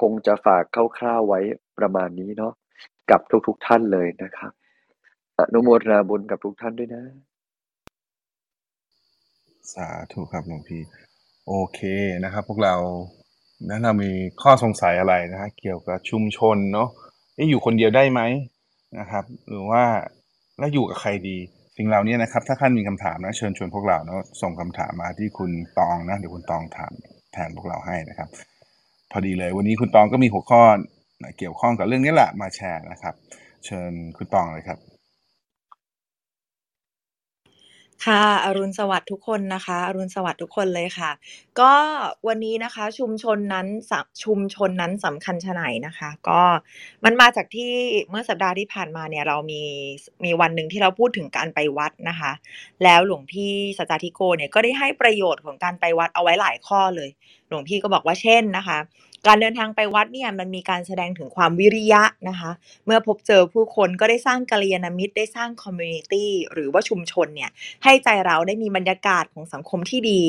[0.00, 0.62] คงจะฝาก
[0.98, 1.40] คร่าวๆไว้
[1.78, 2.52] ประมาณนี้เนาะ
[3.10, 4.52] กับทุกๆทท่านเลยนะครับ
[5.38, 7.02] อนุโมทนาบุญกับทุกท่านด้วยนะ
[9.72, 10.82] สาธุครับหลวงพี่
[11.48, 11.80] โอเค
[12.24, 12.76] นะครับ พวกเรา
[13.68, 14.10] นั้นเรามี
[14.42, 16.88] ข้อสงสัยอะไรนะฮะเกี่ยวกับชุมชนเนาะ
[17.50, 18.20] อยู่คนเดียวได้ไหม
[18.98, 19.84] นะครับ หรือว่า
[20.58, 21.38] แล้วอยู่กับใครดี
[21.76, 26.92] สิ่งเหล่านี้นะครับ ถ้าท่านมีคำถามนะเชิญชวนพวกเราเนาะส่งคำถามมาที่คุณตองนะเดี๋ยวคุณตองถาม
[27.32, 28.28] แทนพวกเราให้นะครับ
[29.12, 30.62] พอดีเลย วันนี้คุณตองก็มีหัวข้อ
[31.38, 33.14] เกี่ยวข้องกับเรื่องนี้แหละมาแชร์นะครับ
[33.66, 34.78] เชิญคุณตองเลยครับ
[38.04, 41.10] ค่ะ อรุณสวัสดิ์ทุกคนนะคะ อรุณสวัสดิ์ทุกคนเลยค่ะ
[41.60, 41.72] ก็
[42.28, 43.66] วันนี้นะคะชุมชนนั้น
[44.24, 46.40] ชุมชนนั้นสำคัญชะไหนนะคะ ก็
[47.04, 47.72] มันมาจากที่
[48.10, 49.62] เมื่อสัปดาห์ที่ผ่านมาเนี่ยเรามี
[50.24, 52.32] มีวันหนึ่งที่เราพูดถึงการไปวัดนะคะ
[52.84, 57.10] แล้วหลวงพี่สัจจทิโกเนี่ยก็ได้ให้ประโยชน์ของการไปวัดเอาไว้หลายข้อเลย
[57.48, 58.78] หลวงพี่ก็บอกว่าเช่นนะคะ
[59.26, 62.50] การเดินทางไปวัดเนี่ยมันมีการแสดงถึงความวิริยะนะคะ
[62.84, 67.50] เมื่อพบเจอผู้คนก็ได้สร้างกัลยาณมิตรได้สร้าง community หรือว่าชุมชนเนี่ย
[67.84, 70.22] ให้ใจเราได้มีบรรยากาศของสังคมที่ดี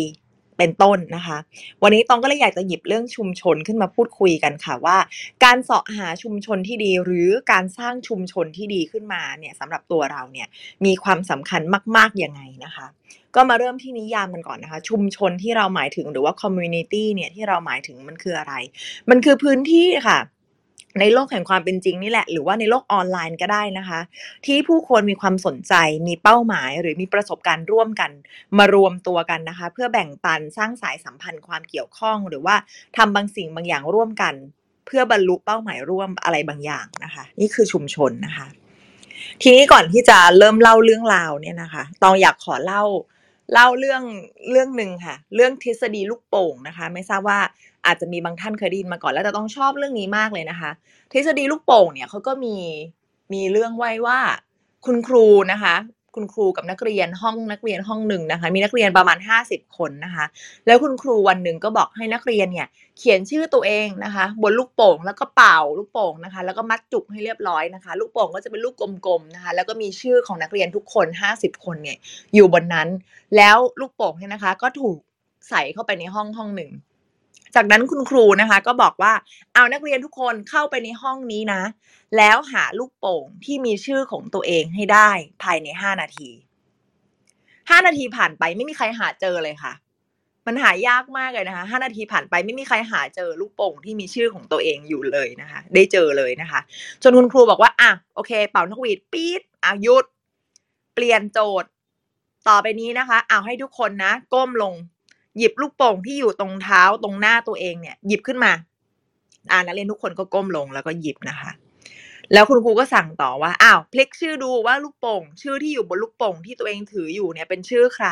[0.57, 1.37] เป็นต้นนะคะ
[1.83, 4.97] วันนี้ตองก็เลยอยากจะหยิบเรื่องชุมชนขึ้นมาพูดคุยกันค่ะว่า
[5.43, 10.47] การเสาะหาชุมชนที่ดีหรือการสร้างชุมชนที่ดีขึ้นมาเนี่ยสำหรับตัวเราเนี่ย
[10.85, 11.61] มีความสำคัญ
[11.95, 12.87] มากๆยังไงนะคะ
[13.35, 18.53] ก็มาเริ่มที่นิยามกันก่อนนะคะ ชุมชนที่เราหมายถึงหรือว่า community เนี่ยที่เราหมายถึงมันคืออะไร
[19.09, 20.17] มันคือพื้นที่ค่ะ
[20.99, 23.99] ในโลกแห่งความเป็นจริงนี่แหละ หรือว่าในโลกออนไลน์ก็ได้นะคะ
[24.45, 25.73] ที่ผู้คนมีความสนใจ
[26.08, 28.12] มีเป้าหมาย หรือมีประสบการณ์ร่วมกัน
[28.58, 32.55] มารวมตัวกันนะคะ เพื่อแบ่งปันสร้างสายสัมพันธ์ความเกี่ยวข้อง หรือว่า
[32.97, 34.34] ทำบางสิ่งบางอย่างร่วมกัน
[34.86, 38.47] เพื่อบรรลุเป้าหมายร่วมอะไรบางอย่างนะคะ นี่คือชุมชนนะคะ
[39.41, 42.84] ทีนี้ก่อนที่จะเริ่มเล่าเรื่องราวเนี่ยนะคะตองอยากขอเล่า
[43.53, 44.03] เล่าเรื่อง
[44.49, 47.39] เรื่องหนึ่งค่ะ เรื่องทฤษฎีลูกโป่งนะคะ ไม่ทราบว่า
[47.86, 50.71] อาจจะมีบางท่านเคยได้ยินมาก่อน แล้วแต่ต้องชอบเรื่องนี้มากเลยนะคะ
[51.12, 52.56] ทฤษฎีลูกโป่งเนี่ยเขาก็มี
[53.34, 54.19] มีเรื่องไว้ว่า
[54.86, 55.76] คุณครูนะคะ
[56.15, 59.17] คุณครูกับนักเรียนห้องนักเรียนห้องหนึ่งนะคะ มีนักเรียนประมาณ
[59.48, 60.26] 50 คนนะคะ
[60.67, 62.67] แล้วคุณครูวันหนึ่งก็บอกให้นักเรียนเนี่ย
[62.98, 71.98] เขียนชื่อตัวเองนะคะ บนลูกโป่งแล้วก็เป่าลูกโป่งนะคะ แล้วก็มัดจุกให้เรียบร้อยนะคะ ลูกโป่งก็จะเป็นลูกกลมๆนะคะ แล้วก็มีชื่อของนักเรียนทุกคน 50 คนเนี่ย
[72.34, 72.88] อยู่บนนั้น
[73.36, 74.98] แล้วลูกโป่งเนี่ยนะคะ ก็ถูก
[75.50, 76.71] ใส่เข้าไปในห้องห้องหนึ่ง
[77.55, 79.13] จากนั้นคุณครูนะคะก็บอกว่า
[79.53, 81.62] เอานักเรียนทุกคนเข้าไปในห้องนี้นะ
[82.17, 85.10] แล้วหาลูกโป่งที่มีชื่อของตัวเองให้ได้
[85.43, 86.29] ภายในห้านาที
[87.69, 89.73] ห้านาทีผ่านไปไม่มีใครหาเจอเลยค่ะ
[90.47, 96.60] มันหายากมากเลยนะคะห้านาทีผ่านไปไม่มีใครหาเจอลูกโป่งที่มีชื่อของตัวเองอยู่เลยนะคะ ได้เจอเลยนะคะ
[97.03, 100.05] จนคุณครูบอกว่าอะโอเค เป่านกหวีดปี๊ดอะหยุด
[100.93, 101.69] เปลี่ยนโจทย์
[102.47, 104.73] ต่อไปนี้นะคะ เอาให้ทุกคนนะ ก้มลง
[105.38, 108.52] หยิบลูกโป่งที่อยู่ตรงเท้าตรงหน้าตัวเองเนี่ย หยิบขึ้นมา
[109.52, 111.52] อ่านักเรียนทุกคนก็ก้มลงแล้วก็หยิบนะคะ
[112.34, 118.08] แล้วคุณครูก็สั่งต่อว่าอ้าวพลิกชื่อดูว่าลูกโป่ง ชื่อที่อยู่บนลูกโป่งที่ตัวเองถืออยู่เนี่ยเป็นชื่อใคร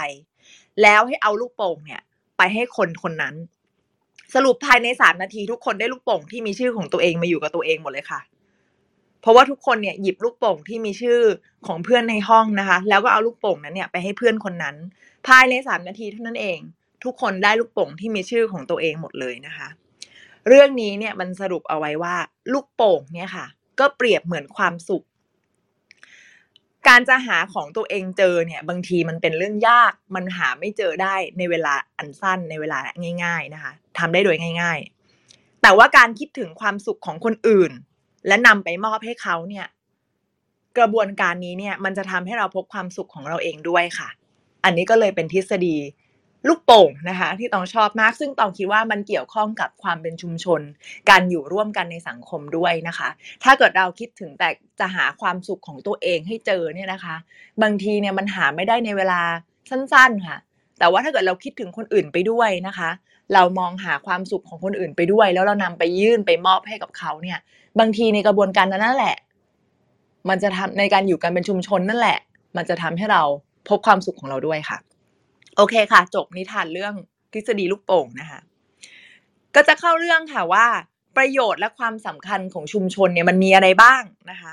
[0.81, 2.01] แล้วให้เอาลูกโป่งเนี่ย
[2.37, 3.35] ไปให้คนคนนั้น
[4.33, 8.21] สรุปภายในสามนาทีทุกคนได้ลูกโป่งที่มีชื่อของตัวเองมาอยู่กับตัวเองหมดเลยค่ะ
[9.21, 11.19] เพราะว่าทุกคนเนี่ยหยิบลูกโป่งที่มีชื่อ
[11.67, 14.75] ของเพื่อนในห้องนะคะ แล้วก็เอาลูกโป่งนั้นเนี่ยไปให้เพื่อนคนนั้น
[15.27, 16.59] ภายในสามนาทีเท่านั้นเอง
[17.05, 19.67] ทุกคนได้ลูกโป่งที่มีชื่อของตัวเองหมดเลยนะคะ
[20.47, 22.15] เรื่องนี้เนี่ยมันสรุปเอาไว้ว่า
[22.53, 23.45] ลูกโป่งเนี่ยค่ะ
[23.79, 25.05] ก็เปรียบเหมือนความสุข
[26.87, 32.79] การจะหาของตัวเองเจอเนี่ย บางทีมันเป็นเรื่องยากมันหาไม่เจอได้ในเวลาอันสั้นในเวลา
[33.23, 34.79] ง่าย ๆนะคะทำได้โดยง่าย
[35.19, 37.71] ๆ แต่ว่าการคิดถึงความสุขของคนอื่น
[38.27, 39.65] และนำไปมอบให้เขาเนี่ย
[40.77, 44.09] กระบวนการนี้เนี่ยมันจะทำให้เราพบความสุขของเราเองด้วยค่ะ
[44.63, 45.77] อันนี้ก็เลยเป็นทฤษฎี
[46.47, 50.61] ลูกโป่งนะคะที่ตองชอบมาก ซึ่งตองคิดว่ามันเกี่ยวข้องกับความเป็นชุมชน
[51.09, 53.09] การอยู่ร่วมกันในสังคมด้วยนะคะ
[53.43, 57.15] ถ้าเกิดเราคิดถึงแต่จะหาความสุขของตัวเองให้เจอเนี่ยนะคะ
[57.61, 59.21] บางทีเนี่ยมันหาไม่ได้ในเวลา
[59.69, 60.37] สั้นๆค่ะ
[60.79, 62.89] แต่ว่าถ้าเกิดเราคิดถึงคนอื่นไปด้วยนะคะ
[63.33, 67.39] เรามองหาความสุขของคนอื่นไปด้วย แล้วเรานำไปยื่นไปมอบให้กับเขาเนี่ย
[67.79, 69.15] บางทีในกระบวนการนั้นนั่นแหละ
[70.29, 72.17] มันจะทำในการอยู่กันเป็นชุมชนนั่นแหละ
[72.57, 73.21] มันจะทำให้เรา
[73.69, 74.77] พบความสุขของเราด้วยค่ะ
[75.57, 76.93] โอเคค่ะ จบนิทานเรื่อง
[77.33, 78.39] ทฤษฎีลูกโป่งนะคะ
[79.55, 80.67] ก็จะเข้าเรื่องค่ะว่า
[81.17, 84.51] ประโยชน์และความสำคัญของชุมชนเนี่ยมันมีอะไรบ้างนะคะ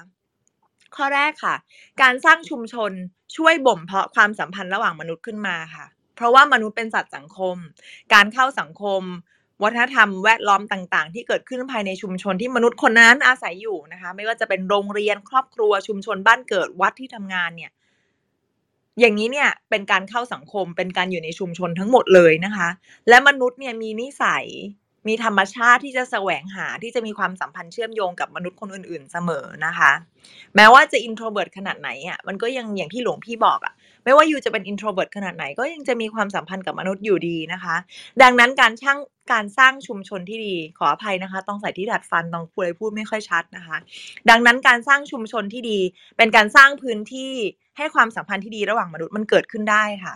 [0.97, 1.55] ข้อแรกค่ะ
[2.03, 2.93] การสร้างชุมชน
[3.37, 5.87] ช่วยบ่มเพาะความสัมพันธ์ระหว่างมนุษย์ขึ้นมาค่ะ
[6.17, 7.57] เพราะว่ามนุษย์เป็นสัตว์สังคม
[8.15, 9.03] การเข้าสังคม
[9.63, 17.71] วัฒนธรรมแวดล้อมต่างๆ ที่เกิดขึ้นภายในชุมชนที่มนุษย์คนนั้นอาศัยอยู่นะคะ ไม่ว่าจะเป็นโรงเรียนครอบครัวชุมชนบ้านเกิดวัดที่ทำงานเนี่ย
[18.99, 22.69] อย่างนี้เนี่ยเป็นการเข้าสังคมเป็นการอยู่ในชุมชนทั้งหมดเลยนะคะ
[23.09, 24.47] และมนุษย์เนี่ยมีนิสัย
[25.09, 29.93] มีธรรมชาติที่จะแสวงหาที่จะมีความสัมพันธ์เชื่อมโยงกับมนุษย์คนอื่นๆเสมอนะคะ
[30.57, 33.75] แม้ว่าจะ introvert ขนาดไหนอะมันก็ยังอย่างที่หลวงพี่บอกอะ
[34.05, 37.77] ไม่ว่ายูจะเป็น introvert ขนาดไหนก็ยังจะมีความสัมพันธ์กับมนุษย์อยู่ดีนะคะ
[38.23, 38.99] ดังนั้นการช่าง
[39.33, 43.77] การสร้างชุมชนที่ดี ขออภัยนะคะ ต้องใส่ที่ดัดฟันต้องพูดอะไรพูดไม่ค่อยชัดนะคะ
[44.31, 45.79] ดังนั้นการสร้างชุมชนที่ดี
[46.17, 47.33] เป็นการสร้างพื้นที่
[47.77, 50.15] ให้ความสัมพันธ์ที่ดีระหว่างมนุษย์มันเกิดขึ้นได้ค่ะ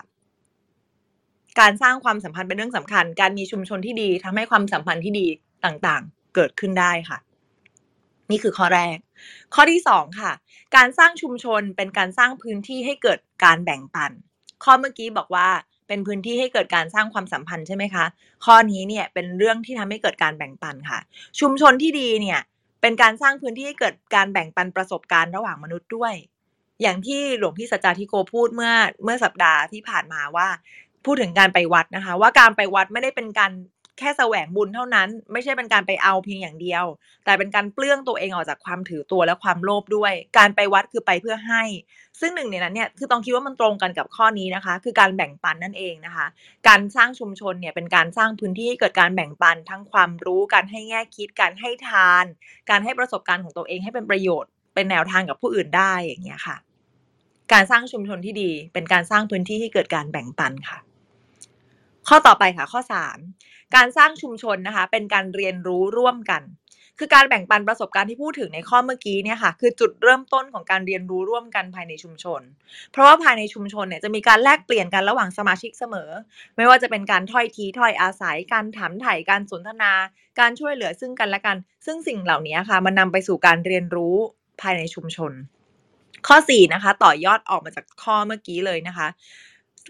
[1.59, 5.27] การสร้างความสัมพันธ์เป็นเรื่องสำคัญ การมีชุมชนที่ดีทำให้ความสัมพันธ์ที่ดี
[5.65, 7.17] ต่างๆ เกิดขึ้นได้ค่ะ
[8.31, 8.97] นี่คือข้อแรก
[9.53, 10.31] ข้อที่สองค่ะ
[10.75, 14.11] การสร้างชุมชนเป็นการสร้างพื้นที่ให้เกิดการแบ่งปัน
[14.63, 15.49] ข้อเมื่อกี้บอกว่า
[15.87, 18.05] เป็นพื้นที่ให้เกิดการสร้างความสัมพันธ์ใช่ไหมคะ
[18.45, 20.99] ข้อนี้เนี่ยเป็นเรื่องที่ทำให้เกิดการแบ่งปันค่ะ
[21.39, 22.39] ชุมชนที่ดีเนี่ย
[22.81, 26.13] เป็นการสร้างพื้นที่ให้เกิดการแบ่งปันประสบการณ์ระหว่างมนุษย์ด้วย
[26.81, 30.47] อย่างที่หลวงพี่สัจจาธิโกพูดเมื่อเมื่อสัปดาห์ที่ผ่านมาว่า
[31.05, 33.51] พูดถึงการไปวัดนะคะ ว่าการไปวัดไม่ได้เป็นการ
[33.99, 36.85] แค่แสวงบุญเท่านั้น ไม่ใช่เป็นการไปเอาเพียงอย่างเดียว
[37.25, 41.63] แต่เป็นการเปลื้องตัวเองออกจากความถือตัวและความโลภด้วย การไปวัดคือไปเพื่อให้
[42.21, 46.25] ซึ่งหนึ่งในนั้นเนี่ยคือต้องคิดว่ามันตรงกันกับข้อนี้นะคะ คือการแบ่งปันนั่นเองนะคะ
[46.67, 52.25] การสร้างชุมชนเนี่ยเป็นการสร้างพื้นที่ให้เกิดการแบ่งปันทั้งความรู้ การให้แง่คิด การให้ทาน
[52.69, 56.57] การให้ประสบการณ์ของตัวเองให้เป็นประโยชน์ เป็นแนวทางกับผู้อื่นได้อย่างเงี้ยค่ะ
[57.53, 60.77] การสร้างชุมชนที่ดี เป็นการสร้างพื้นที่ให้เกิดการแบ่งปันค่ะ
[62.07, 62.81] ข้อต่อไปค่ะ ข้อ
[63.27, 66.43] 3 การสร้างชุมชนนะคะ เป็นการเรียนรู้ร่วมกัน
[66.99, 72.41] คือการแบ่งปันประสบการณ์ที่พูดถึงในข้อเมื่อกี้เนี่ยค่ะ คือจุดเริ่มต้นของการเรียนรู้ร่วมกันภายในชุมชน
[72.91, 76.09] เพราะว่าภายในชุมชนเนี่ยจะมีการแลกเปลี่ยนกันระหว่างสมาชิกเสมอ
[76.57, 79.91] ไม่ว่าจะเป็นการถ้อยทีถ้อยอาศัย การถามไถ่การสนทนา
[80.39, 84.15] การช่วยเหลือซึ่งกันและกัน ซึ่งสิ่งเหล่านี้ค่ะมันนำไปสู่การเรียนรู้
[84.61, 85.31] ภายในชุมชน
[86.27, 89.07] ข้อ4นะคะต่อยอดออกมาจากข้อเมื่อกี้เลยนะคะ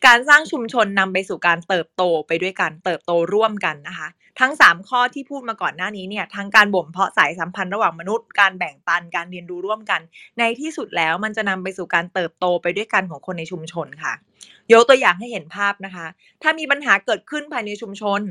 [0.06, 4.08] การสร้างชุมชนนำไปสู่การเติบโตไปด้วยกันเติบโตร่วมกันนะคะ
[4.40, 10.02] ทั้ง 3 ข้อที่พูดมาก่อนหน้านี้เนี่ยทั้งการบ่มเพาะสายสัมพันธ์ระหว่างมนุษย์การแบ่งปันการเรียนรู้ร่วมกัน
[10.40, 14.14] ในที่สุดแล้วมันจะนำไปสู่การเติบโตไปด้วยกันของคนในชุมชนค่ะ
[14.72, 16.06] ยกตัวอย่างให้เห็นภาพนะคะ
[16.42, 18.22] ถ้ามีปัญหาเกิดขึ้นภายในชุมชน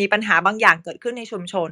[0.00, 1.70] มีปัญหาบางอย่างเกิดขึ้นในชุมชน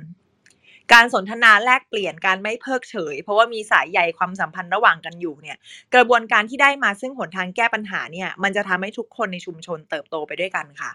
[0.92, 5.59] การสนทนาแลกเปลี่ยนการไม่เพิกเฉย เพราะว่ามีสายใยความสัมพันธ์ระหว่างกันอยู่เนี่ย
[5.94, 10.90] กระบวนการที่ได้มาซึ่งหนทางแก้ปัญหาเนี่ย มันจะทำให้ทุกคนในชุมชนเติบโตไปด้วยกันค่ะ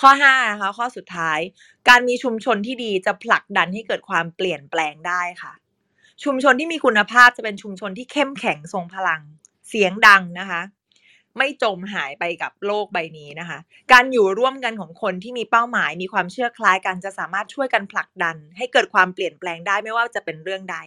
[0.00, 1.38] ข้อ5นะคะข้อสุดท้าย
[1.88, 5.52] การมีชุมชนที่ดีจะผลักดันให้เกิดความเปลี่ยนแปลงได้ค่ะ
[6.24, 9.20] ชุมชนที่มีคุณภาพจะเป็นชุมชนที่เข้มแข็งทรงพลัง
[9.68, 10.62] เสียงดังนะคะ
[11.38, 13.58] ไม่จมหายไปกับโลกใบนี้นะคะ
[13.92, 20.78] การอยู่ร่วมกันของคนที่มีเป้าหมาย มีความเชื่อคล้ายกันจะสามารถช่วยกันผลักดัน ให้เกิดความเปลี่ยนแปลงได้ไม่ว่าจะเป็นเรื่องใด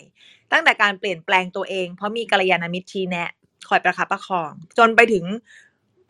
[0.52, 3.32] ตั้งแต่การเปลี่ยนแปลงตัวเอง เพราะมีกัลยาณมิตรชี้แนะ
[3.70, 5.26] คอยประคับประคอง จนไปถึง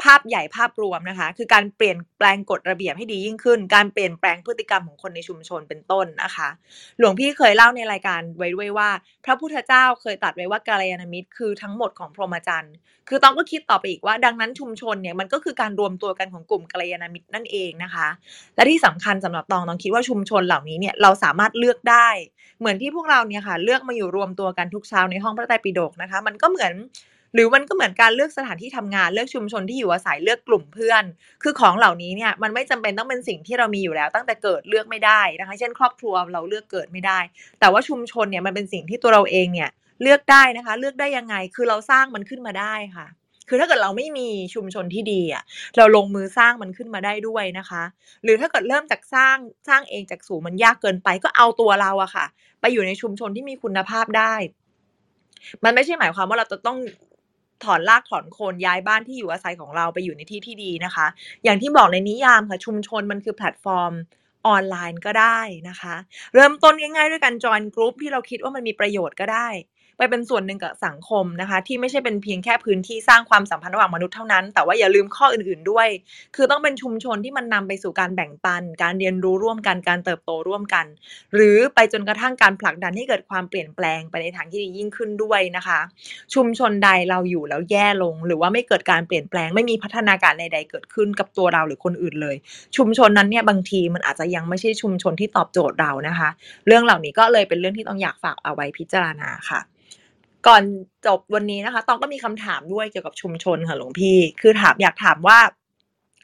[0.04, 6.50] ภาพใหญ่ภาพรวมนะคะ คือการเปลี่ยนแปลงกฎระเบียบให้ดียิ่งขึ้น การเปลี่ยนแปลงพฤติกรรมของคนในชุมชนเป็นต้นนะคะ
[7.00, 8.90] หลวงพี่เคยเล่าในรายการไว้ด้วยว่า
[9.26, 12.74] พระพุทธเจ้าเคยตรัสไว้ว่ากัลยาณมิตรคือทั้งหมดของพรหมจรรย์
[13.10, 18.08] คือต้องก็คิดต่อไปอีกว่า ดังนั้นชุมชนเนี่ยมันก็คือการรวมตัวกันของกลุ่มกัลยาณมิตรนั่นเองนะคะ
[18.56, 22.10] และที่สำคัญสำหรับตองต้องคิดว่าชุมชนเหล่านี้เนี่ยเราสามารถเลือกได้
[22.60, 26.74] เหมือนที่พวกเราเนี่ยค่ะเลือกมาอยู่รวมตัวกันทุกเช้าในห้องพระไตรปิฎกนะคะ มันก็เหมือน
[27.34, 31.04] หรือมันก็เหมือนการเลือกสถานที่ทำงานเลือกชุมชนที่อยู่อาศัยเลือกกลุ่มเพื่อน
[31.44, 37.20] คือของเหล่านี้เนี่ยมันไม่จำเป็นต้องเป็นสิ่งที่เรามีอยู่แล้ว ตั้งแต่เกิดเลือกไม่ได้นะคะเช่น ครอบครัวเราเลือกเกิดไม่ได้
[37.60, 39.70] แต่ว่าชุมชนเนี่ยมันเป็นสิ่งที่ตัวเราเองเนี่ย
[40.02, 43.08] เลือกได้นะคะ เลือกได้ยังไงคือเราสร้างมันขึ้นมาได้ค่ะ
[43.50, 45.44] คือถ้าเกิดเราไม่มีชุมชนที่ดีอะ
[45.78, 47.84] เราลงมือสร้างมันขึ้นมาได้ด้วยนะคะ
[48.24, 52.26] หรือถ้าเกิดเริ่มจากสร้างสร้างเองจากศูนย์มันยากเกินไปก็เอาตัวเราอะค่ะ
[52.62, 54.34] ไปอยู่ในชุมชนที่มีคุณภาพได้
[55.64, 56.78] มันไม่ใช่หมายความว่าเราจะต้อง
[57.66, 61.08] ถอนรากถอนโคนย้ายบ้านที่อยู่อาศัยของเราไปอยู่ในที่ที่ดีนะคะ
[61.44, 63.94] อย่างที่บอกในนิยามค่ะชุมชนมันคือแพลตฟอร์ม
[64.48, 65.96] ออนไลน์ก็ได้นะคะ
[66.34, 69.48] เริ่มต้นง่ายๆ ด้วยการ join group ที่เราคิดว่ามันมีประโยชน์ก็ได้
[69.98, 75.88] ไปเป็นส่วนหนึ่งกับสังคมนะคะ ที่ไม่ใช่เป็นเพียงแค่พื้นที่สร้างความสัมพันธ์ระหว่างมนุษย์เท่านั้น แต่ว่าอย่าลืมข้ออื่นๆด้วย
[76.36, 80.86] คือต้องเป็นชุมชนที่มันนำไปสู่การแบ่งปัน การเรียนรู้ร่วมกันการเติบโตร่วมกัน
[81.36, 85.80] หรือไปจนกระทั่งการผลักดันให้เกิดความเปลี่ยนแปลงไปในทางที่ดียิ่งขึ้นด้วยนะคะ
[86.34, 92.36] ชุมชนใดเราอยู่แล้วแย่ลง หรือว่าไม่เกิดการเปลี่ยนแปลง ไม่มีพัฒนาการใดๆเกิดขึ้นกับตัวเราหรือคนอื่นเลย
[92.78, 96.30] ชุมชนนั้นเนี่ยบางทีมันอาจจะยังไม่ใช่ชุมชนที่ตอบโจทย์เรานะคะ
[96.68, 99.60] เรื่องเหล่านี้ก็เลยเป็นเรื่องที่ต้องอยากฝากเอาไว้พิจารณาค่ะ
[100.48, 100.64] ก่อน
[101.08, 105.40] จบวันนี้นะคะต้องก็มีคำถามด้วยเกี่ยวกับชุมชนค่ะหลวงพี่ คือถามอยากถามว่า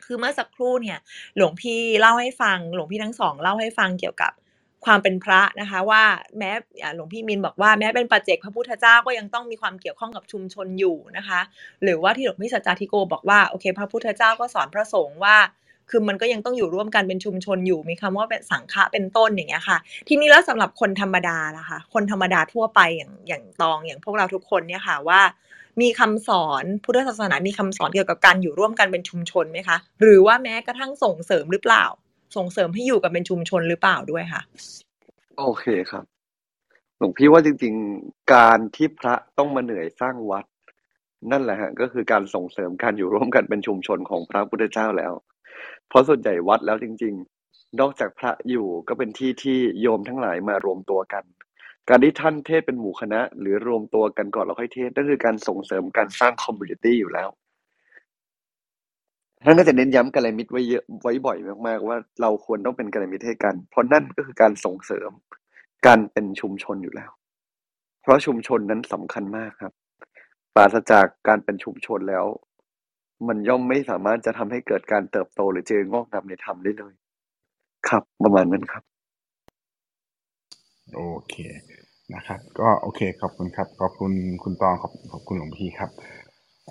[0.05, 0.99] คือเมื่อสักครู่เนี่ย
[1.37, 4.31] หลวงพี่เล่าให้ฟัง หลวงพี่ทั้งสองเล่าให้ฟังเกี่ยวกับ
[4.85, 6.03] ความเป็นพระนะคะว่า
[6.37, 6.51] แม้
[6.95, 11.39] หลวงพี่มินบอกว่าแม้เป็นปัจเจกพระพุทธเจ้าก็ยังต้องมีความเกี่ยวข้องกับชุมชนอยู่นะคะ
[11.83, 15.37] หรือว่าที่หลวงพี่สัจจาธิโกบอกว่าโอเค พระพุทธเจ้าก็สอนพระสงฆ์ว่า
[15.89, 25.21] คือมันก็ยังต้องอยู่ร่วมกันเป็นชุมชนอยู่มีคำว่าเป็นสังฆะเป็นต้นอย่างเงี้ยค่ะ ทีนี้แล้วสำหรับคนธรรมดาล่ะคะคนธรรมดาทั่วไปอย่างอย่างตองอย่างพวกเราทุกคนเนี่ยค่ะว่า
[25.81, 31.85] มีคำสอนพุทธศาสนา มีคำสอนเกี่ยวกับการอยู่ร่วมกันเป็นชุมชนไหมคะ หรือว่าแม้กระทั่งส่งเสริมหรือเปล่า
[32.35, 34.41] ส่งเสริมให้อยู่กันเป็นชุมชนหรือเปล่าด้วยค่ะ
[35.37, 36.03] โอเคครับ
[36.97, 37.73] หลวงพี่ว่าจริง
[38.03, 40.45] ๆ การที่พระต้องมาเหนื่อยสร้างวัด
[41.31, 45.13] นั่นแหละฮะก็คือการส่งเสริมการอยู่ร่วมกันเป็นชุมชนของพระพุทธเจ้าแล้ว
[45.89, 47.13] เพราะส่วนใหญ่วัดแล้วจริง
[47.45, 51.23] ๆ นอกจากพระอยู่ก็เป็นที่ที่โยมทั้งหลายมารวมตัวกัน
[51.89, 57.29] การที่ท่านเทศน์เป็นหมู่คณะ หรือรวมตัวกันก่อนแล้วค่อยเทศน์นั่นคือการส่งเสริมการสร้าง community อยู่แล้ว
[59.45, 61.37] ท่านก็จะเน้นย้ำกัลยาณมิตรไว้เยอะไว้บ่อย
[61.67, 65.11] มากๆว่าเราควรต้องเป็นกัลยาณมิตรให้กัน เพราะนั่นก็คือการส่งเสริม
[65.85, 67.11] การเป็นชุมชนอยู่แล้ว
[68.01, 69.73] เพราะชุมชนนั้นสำคัญมากครับ
[70.55, 72.25] ปราศจากการเป็นชุมชนแล้ว
[73.27, 76.93] มันย่อมไม่สามารถจะทำให้เกิดการเติบโตหรือเจริญงอกงามในธรรมได้เลย
[77.89, 78.83] ครับ ประมาณนั้นครับ
[80.95, 81.35] โอเค
[82.13, 84.13] นะครับ ก็โอเคขอบคุณครับ ขอบคุณ
[84.43, 85.89] คุณตองขอบขอบคุณหลวงพี่ครับ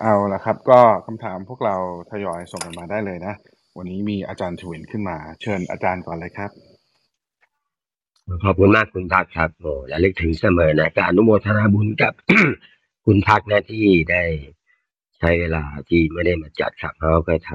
[0.01, 1.75] เอาละครับ ก็คำถามพวกเรา
[2.11, 3.33] ทยอยส่งกันมาได้เลยนะ
[3.77, 6.51] วันนี้มีอาจารย์ทวินขึ้นมา เชิญอาจารย์ก่อนเลยครับ
[8.45, 12.13] ขอบคุณมากคุณพักครับโอ้ระลึกถึงเสมอนะการอนุโมทนาบุญกับ
[13.05, 14.23] คุณพักนะที่ได้
[15.19, 17.51] ใช้เวลาที่ไม่ได้มาจัดครับเขาก็ท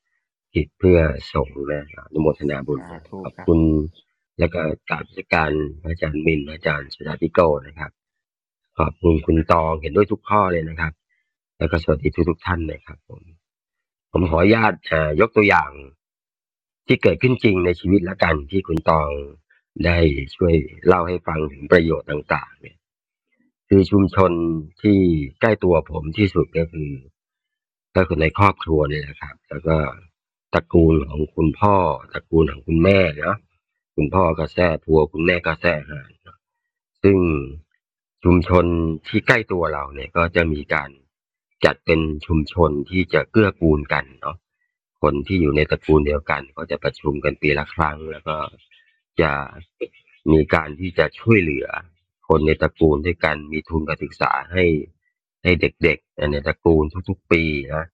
[0.00, 0.98] ำกิจเพื่อ
[1.34, 3.60] ส่งนะอนุโมทนาบุญสาธุขอบครับ คุณ
[4.38, 5.50] แล้วก็กราบราชการ
[5.84, 7.90] อาจารย์มินอาจารย์สุดาธิโกนะครับ
[8.78, 10.92] ขอบคุณคุณตองเห็นด้วยทุกข้อเลยนะครับ
[11.58, 13.22] แล้วก็สวัสดีทุกทุกๆท่านนะครับผม
[14.10, 15.70] ผมขออนุญาตอ่ายกตัวอย่าง
[16.86, 19.08] ที่เกิดขึ้นจริงในชีวิตละกันที่คุณตอง
[19.84, 19.98] ได้
[20.36, 20.54] ช่วย
[20.86, 22.76] เล่าให้ฟังถึงประโยชน์ต่าง ๆ เนี่ย
[23.74, 24.32] คือชุมชน
[24.82, 24.98] ที่
[25.40, 26.90] ใกล้ตัวผมที่สุดก็คือ
[27.96, 29.76] ก็คือในครอบครัวนี่แหละครับ แล้วก็
[30.54, 31.76] ตระกูลของคุณพ่อ
[32.14, 33.38] ตระกูลของคุณแม่เนาะ
[33.96, 36.38] คุณพ่อก็แท้พัวคุณแม่ก็แท้หานเนาะ
[37.02, 37.18] ซึ่ง
[38.24, 38.64] ชุมชน
[39.06, 40.90] ที่ใกล้ตัวเราเนี่ยก็จะมีการ
[41.64, 44.36] จัดเป็นชุมชนที่จะเกื้อกูลกันเนาะ
[45.02, 48.36] คนที่อยู่ในตระกูลเดียวกัน ก็จะประชุมกันปีละครั้ง แล้วก็
[49.20, 49.32] จะ
[50.32, 51.68] มีการที่จะช่วยเหลือ
[52.34, 54.64] คนในตระกูลด้วยกันมีทุนการศึกษาให้
[55.42, 57.42] ให้เด็กๆในตระกูลทุกๆปี
[57.74, 57.84] นะ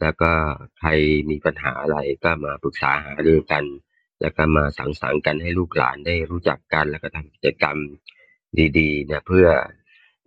[0.00, 0.30] แล้วก็
[0.78, 0.90] ใคร
[1.30, 3.64] มีปัญหาอะไรก็มาปรึกษาหารือกัน
[4.20, 7.76] แล้วก็มาสังสรรค์กันให้ลูกหลานได้รู้จักกัน แล้วก็ทำกิจกรรม
[8.78, 9.46] ดีๆเนี่ยเพื่อ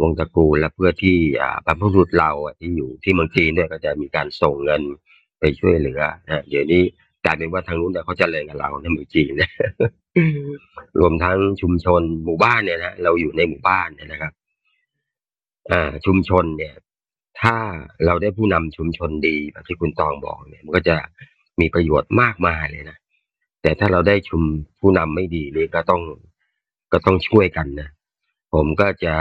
[0.01, 4.81] วงตระกูลและเพื่อที่อาบรรพบุรุษเราที่อยู่ที่เมืองจีนเนี่ยก็จะมีการส่งเงิน
[5.39, 6.83] ไปช่วยเหลือนะเดี๋ยวนี้
[7.25, 9.51] กลายเป็นว่าทางนู้นเนี่ยเขาจะเลยกับเราในเมืองจีนเนี่ย
[10.99, 14.33] รวมทั้งชุมชนหมู่บ้านเนี่ยนะเราอยู่ในหมู่บ้านเนี่ยนะครับ
[15.71, 16.73] อ่า ชุมชนเนี่ย
[17.41, 17.55] ถ้า
[18.05, 20.95] เราได้ผู้นำชุมชนดีแบบที่คุณตองบอกเนี่ย มันก็จะ
[21.59, 22.97] มีประโยชน์มากมายเลยนะ
[23.61, 24.41] แต่ถ้าเราได้ชุม
[24.79, 26.01] ผู้นำไม่ดีนี่ก็ต้อง
[26.91, 27.89] ก็ต้องช่วยกันนะ
[28.53, 29.15] ผมก็จะ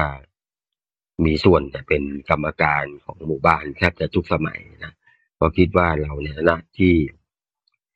[1.25, 4.93] มีส่วนจะเป็นกรรมการของหมู่บ้านแทบจะทุกสมัยนะ
[5.37, 6.95] เพราะคิดว่าเราเนี่ยน้าที่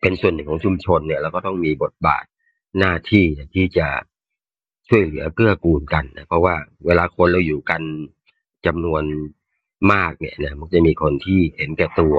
[0.00, 2.24] เป็นส่วนหนึ่งของชุมชนเนี่ยเราก็ต้องมีบทบาท
[2.78, 3.88] หน้าที่ที่จะ
[4.88, 6.54] ช่วยเหลือเกื้อกูลกันนะเพราะว่า
[6.86, 7.82] เวลาคนเราอยู่กัน
[8.66, 9.02] จำนวน
[9.92, 12.16] มากเนี่ยนะมันจะมีคนที่เห็นแก่ตัว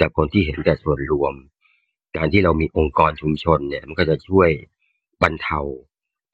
[0.00, 1.34] กับคนที่เห็นแก่ส่วนรวม
[2.16, 4.50] การที่เรามีองค์กรชุมชนเนี่ย มันก็จะช่วย
[5.22, 5.60] บรรเทา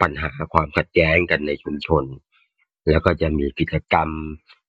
[0.01, 2.05] ปัญหาความขัดแย้งกันในชุมชน
[2.91, 4.09] แล้วก็จะมีกิจกรรม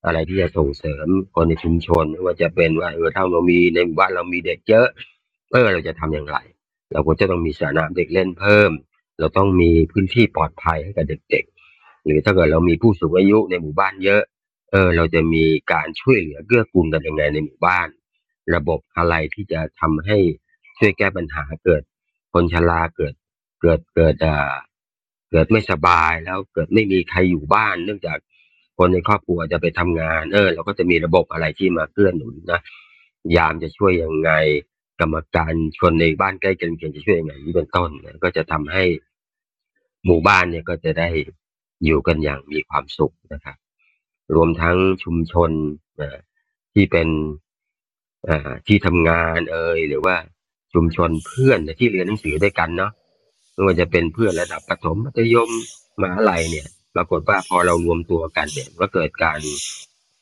[0.06, 4.88] อะไรที่จะส่งเสริมคนในชุมชนว่าจะเป็นว่าเออถ้าเรามีในหมู่บ้านเรามีเด็กเยอะ
[5.52, 6.38] เออเราจะทำอย่างไร
[6.94, 8.72] เราก็จะต้องมีสนามเด็กเล่นเพิ่ม
[9.20, 14.22] เราต้องมีพื้นที่ปลอดภัยให้กับเด็กๆ หรือถ้าเกิดเรามีผู้สูงอายุในหมู่บ้านเยอะ
[14.72, 17.88] เออ เราจะมีการช่วยเหลือเกื้อกูลกันยังไงในหมู่บ้าน
[18.56, 20.18] ระบบอะไรที่จะทำให้
[20.78, 21.82] ช่วยแก้ปัญหาเกิด
[22.34, 23.14] คนชราเกิด
[23.62, 24.54] เกิดเกิดอ่า
[25.32, 28.18] เกิดไม่สบายแล้วเกิดไม่มีใครอยู่บ้าน เนื่องจาก
[28.78, 32.62] คนในครอบครัวจะไปทำงาน เออ เราก็จะมีระบบอะไรที่มาเกื้อหนุนนะ
[33.38, 34.32] ยามจะช่วยยังไง
[35.04, 37.90] รรมการชนในบ้านใกล้เคียงจะช่วยยังไงนี่เป็นต้น
[38.24, 38.84] ก็จะทำให้
[40.06, 41.10] หมู่บ้านเนี่ยก็จะได้
[41.86, 43.58] อยู่กันอย่างมีความสุขนะครับ
[44.36, 45.52] รวมทั้งชุมชน
[46.74, 47.08] ที่เป็น
[48.68, 50.16] ที่ทำงานเอยหรือว่า
[50.74, 52.92] ชุมชนเพื่อนที่เรียนหนังสือด้วยกันเนาะ
[53.54, 55.50] ไม่ว่าจะเป็นเพื่อนระดับประถมมัธยม
[56.02, 59.40] มหาลัยเนี่ย ปรากฏว่าพอเรารวมตัวกันเนี่ยก็เกิดการ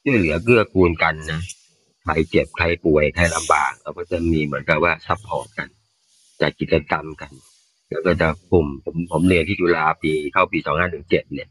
[0.04, 1.42] ช่วยเหลือเกื้อกูลกันนะ
[2.04, 5.68] ใครเจ็บใครป่วยใครลำบากเราก็จะมีเหมือนกับว่า support กัน
[6.42, 7.32] จัดกิจกรรมกัน
[7.90, 11.50] แล้วก็จะกลุ่มผมผมเรียนที่จุฬาปีเข้าปีสองห้าหนึ่งเจ็ดเนี่ย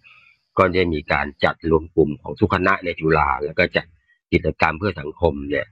[0.58, 3.86] ก็จะมีการจัดรวมกลุ่มของทุกคณะในจุฬาแล้วก็จัด
[4.32, 5.66] กิจกรรมเพื่อสังคมเนี่ย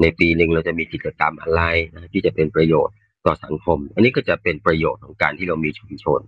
[0.00, 1.62] ในปีหนึ่งเราจะมีกิจกรรมอะไร
[1.94, 2.94] นะที่จะเป็นประโยชน์
[3.26, 6.20] ต่อสังคม อันนี้ก็จะเป็นประโยชน์ของการที่เรามีชุมชน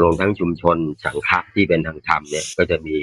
[0.00, 2.96] รวมทั้งชุมชนสังฆะที่เป็นทางธรรมเนี่ยก็จะมี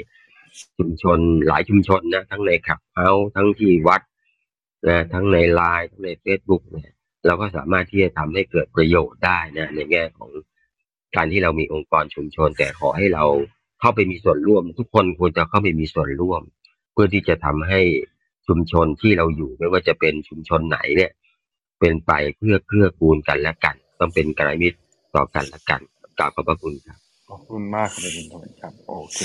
[0.78, 4.02] ชุมชนหลายชุมชนนะทั้งในขับเฮาทั้งที่วัด
[4.88, 6.90] นะทั้งในไลน์ทั้งในเฟซบุ๊กเนี่ย
[7.26, 10.30] เราก็สามารถที่จะทำให้เกิดประโยชน์ได้นะในแง่ของ
[11.16, 13.26] การที่เรามีองค์กรชุมชน แต่ขอให้เรา
[13.80, 16.42] เข้าไปมีส่วนร่วม ทุกคนควรจะเข้าไปมีส่วนร่วม
[16.94, 17.82] เพื่อที่จะทำให้
[18.48, 21.12] ชุมชนที่เราอยู่ไม่ว่าจะเป็นชุมชนไหนเนี่ย
[21.80, 24.78] เป็นไปเพื่อเกื้อกูลกันและกัน ต้องเป็นกัลยาณมิตร
[25.16, 25.82] ต่อกันและกัน
[26.18, 29.20] กราบขอบพระคุณครับขอบคุณมากครับคุณทวินครับโอเค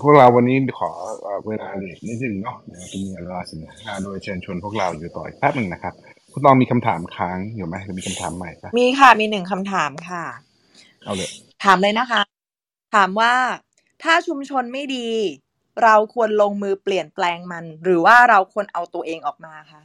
[0.00, 0.90] พวกเราวันนี้ขอ
[1.22, 5.94] เอ่อเวลาเหลือนิดนึงเนาะเดี๋ยวจะมีเวลาสิบห้าโดยเชิญชวนพวกเราอยู่ต่ออีกแป๊บหนึ่งนะครับ
[6.32, 10.24] คุณตองมีคำถามค้างอยู่ไหมหรือมีคำถามใหม่ปะมีค่ะมีหนึ่งคำถามค่ะ
[11.04, 11.30] เอาเลย
[11.64, 12.20] ถามเลยนะคะ
[12.94, 13.32] ถามว่า
[14.02, 15.08] ถ้าชุมชนไม่ดี
[15.82, 19.82] เราควรลงมือเปลี่ยนแปลงมัน หรือว่าเราควรเอาตัวเองออกมาคะ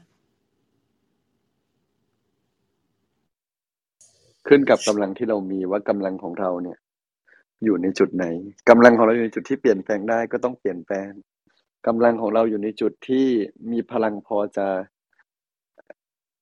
[4.47, 6.77] ขึ้นกับกำลังที่เรามีว่ากำลังของเราเนี่ย
[7.65, 8.25] อยู่ในจุดไหน
[8.69, 11.09] กำลังของเราอยู่ในจุดที่เปลี่ยนแปลงได้ก็ต้องเปลี่ยนแปลง
[11.87, 13.27] กำลังของเราอยู่ในจุดที่
[13.71, 14.67] มีพลังพอจะ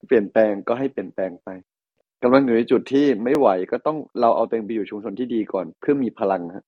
[0.08, 1.50] เปลี่ยนแปลงก็ให้เปลี่ยนแปลงไป
[2.24, 6.66] กำลังอยู่ในจุดที่ไม่ไหวก็ต้องเราเอาตัวเองไปอยู่ชุมชนที่ดีก่อน เพื่อมีพลังฮะ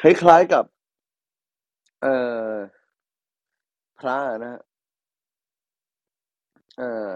[0.00, 0.64] คล้ายๆกับ
[2.02, 2.14] เอ่
[2.52, 2.54] อ
[3.98, 4.62] พระนะฮะ
[6.78, 7.08] เอ่อ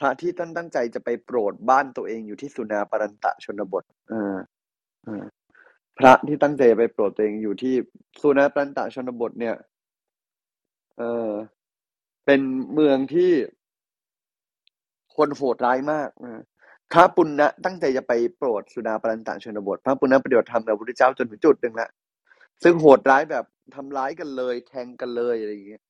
[0.00, 4.36] พระที่ตั้งตั้งใจจะไปโปรดบ้านตัวเองอยู่ที่สุนาปรันตะชนบทออ
[5.04, 5.24] เออ
[5.98, 7.74] พระที่ตั้งใจไปโปรดตัวเองอยู่ที่
[8.20, 9.56] สุนาปรันตะชนบทเนี่ย
[10.98, 11.30] เออ
[12.24, 12.40] เป็น
[12.72, 13.32] เมืองที่
[15.16, 16.44] คนโหดร้ายมากนะ
[16.92, 21.88] พระปุณณะตั้งใจจะไปโปรดสุดาปรันตะชนบท พระปุณณะปฏิบัติธรรมกับพระพุทธเจ้าจนถึงจุดหนึ่งละ
[22.62, 23.44] ซึ่งโหดร้ายแบบ
[23.74, 25.82] ทำร้ายกันเลย แทงกันเลยอะไรอย่างเงี้ย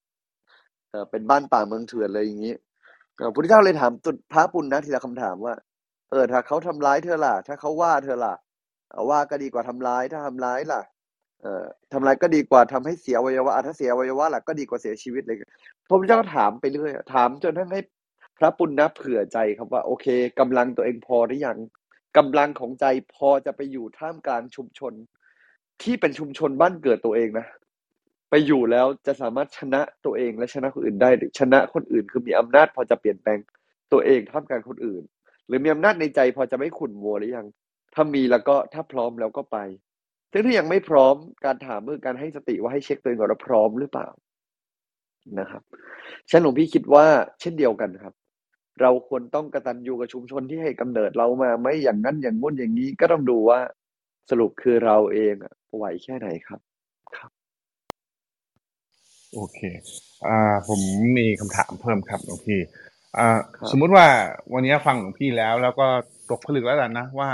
[0.90, 2.54] เออเป็นบ้านป่าเมืองเถื่อนเลยอย่างงี้
[3.18, 5.54] พระพุทธเจ้าเลยถามตุพระปุณณนะทีละคำถามว่า
[6.10, 8.34] เออถ้าเขาทำร้ายเธอล่ะ ถ้าเขาว่าเธอล่ะ
[9.10, 10.80] ว่าก็ดีกว่าทำร้ายถ้าทำร้ายล่ะ
[11.42, 15.36] เอ่อทำร้ายก็ดีกว่าทำให้เสียวัยวะถ้าเสียวัยวะล่ะก็ดีกว่าเสียชีวิตเลย
[15.88, 17.80] พระพุทธเจ้าก็ถามไปเรื่อยถามจนทั้งให้
[18.38, 20.06] พระปุณณะเผื่อใจครับว่า โอเค
[20.40, 21.58] กำลังตัวเองพอหรือยัง
[22.16, 24.92] กำลังของใจพอจะไปอยู่ท่ามกลางชุมชน
[25.82, 27.46] ที่เป็นชุมชนบ้านเกิดตัวเองนะ
[28.30, 33.38] ไปอยู่แล้วจะสามารถชนะตัวเองและชนะคนอื่นได้หรือชนะคนอื่น คือมีอำนาจพอจะเปลี่ยนแปลง
[33.92, 35.02] ตัวเองท่ามกลางคนอื่น
[35.46, 37.46] หรือมีอำนาจในใจพอจะไม่ขุ่นมัวหรือยัง
[37.94, 39.58] ถ้ามีแล้วก็ถ้าพร้อมแล้วก็ไป
[40.32, 41.14] ซึ่งถ้ายังไม่พร้อม
[41.44, 44.08] การถามเมื่อการให้สติว่าให้เช็คตัวเองก่อนว่าพร้อมหรือเปล่า
[45.38, 45.62] นะครับ
[46.30, 47.06] ฉันหลวงพี่คิดว่า
[47.40, 48.14] เช่นเดียวกันครับ
[48.80, 53.60] เราควรต้องกระตันอยู่กับชุมชนที่ให้กำเนิดเรามาไม่อย่างนั้นอย่างงู้นอย่างนี้ก็ต้องดูว่า
[54.30, 55.34] สรุปคือเราเอง
[55.76, 56.60] ไหวแค่ไหนครับ
[59.36, 59.60] โอเค
[60.26, 60.80] อ่า ผม
[61.18, 62.60] มีคำถามเพิ่มครับหลวงพี่
[63.18, 63.38] อ่า
[63.70, 64.06] สมมุติว่า
[64.54, 65.86] วันนี้ฟังหลวงพี่แล้ว แล้วก็
[66.30, 67.30] ตกผลึกแล้วกันนะว่า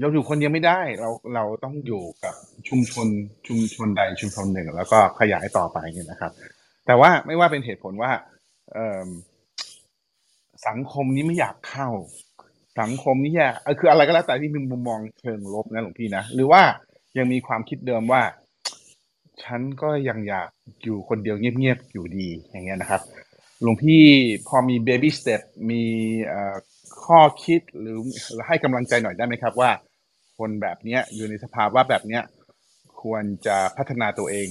[0.00, 2.34] เราอยู่คนเดียวไม่ได้ เราเราต้องอยู่กับ
[2.68, 3.06] ชุมชน
[3.46, 6.32] ชุมชนใดชุมชนหนึ่ง แล้วก็ขยายต่อไปเนี่ยนะครับ
[6.86, 8.10] แต่ว่าไม่ว่าเป็นเหตุผลว่า
[8.72, 9.06] เออ
[10.68, 11.88] สังคมนี้ไม่อยากเข้า
[12.80, 16.62] สังคมนี้อยากคืออะไรก็แล้วแต่ที่มีมุมมองเชิงลบนะหลวงพี่นะ หรือว่า
[17.18, 18.22] ยังมีความคิดเดิมว่า
[19.44, 20.48] ฉันก็ยังอยาก
[20.84, 23.00] อยู่คนเดียวเงียบๆอยู่ดีอย่างเงี้ยนะครับ
[23.62, 24.02] หลวงพี่
[24.48, 25.82] พอมี baby step มี
[27.04, 27.98] ข้อคิดหรือ
[28.46, 29.70] ให้กำลังใจหน่อยได้ไหมครับว่า
[30.38, 32.22] คนแบบเนี้ยอยู่ในสภาวะแบบเนี้ย
[33.02, 34.48] ควรจะพัฒนาตัวเอง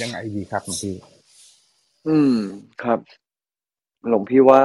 [0.00, 0.96] ยังไงดีครับหลวงพี่
[2.08, 2.36] อืม
[2.82, 3.00] ครับ
[4.08, 4.62] หลวงพี่ว่า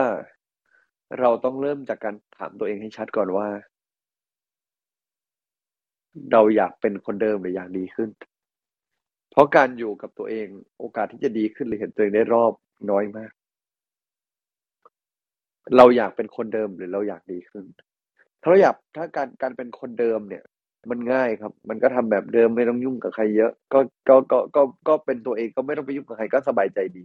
[1.19, 3.47] เราต้องเริ่มจากการถามตัวเองให้ชัดก่อนว่า
[6.31, 8.09] เราอยากเป็นคนเดิมหรืออยากดีขึ้น
[9.37, 10.47] เพราะการอยู่กับตัวเอง
[10.79, 12.53] โอกาสที่จะดีขึ้นหรือเห็นตัวเองได้รอบ
[12.91, 13.31] น้อยมาก
[15.77, 17.65] เราอยากเป็นคนเดิมหรือเราอยากดีขึ้น
[18.41, 20.43] ถ้าเราอยากถ้าการการเป็นคนเดิมเนี่ย
[20.89, 23.79] มันง่ายครับ มันก็ทำแบบเดิมไม่ต้องยุ่งกับใครเยอะ ก็
[24.09, 27.03] ก็ก็ก็ก็เป็นตัวเองก็ไม่ต้องไปยุ่งกับใครก็สบายใจดี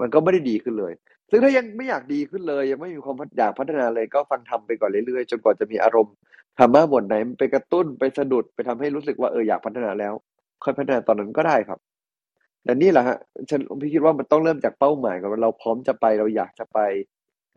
[0.00, 0.92] มันก็ไม่ได้ดีขึ้นเลย
[1.30, 6.14] ซึ่งถ้ายังไม่อยากดีขึ้นเลย ยังไม่มีความอยากพัฒนาเลยก็ฟังทำไปก่อนเรื่อยๆจนกว่าจะมีอารมณ์
[6.58, 10.14] ธรรมะบทไหนไปกระตุ้นไปสะดุดไปทำให้รู้สึกว่าเอออยากพัฒนาแล้ว
[10.64, 11.80] ค่อยพัฒนาตอนนั้นก็ได้ครับ
[12.64, 13.18] แต่นี่แหละฮะ
[13.50, 16.78] ฉันพี่คิดว่ามันต้องเริ่มจากเป้าหมายก่อนว่าเราพร้อมจะไปเราอยากจะไป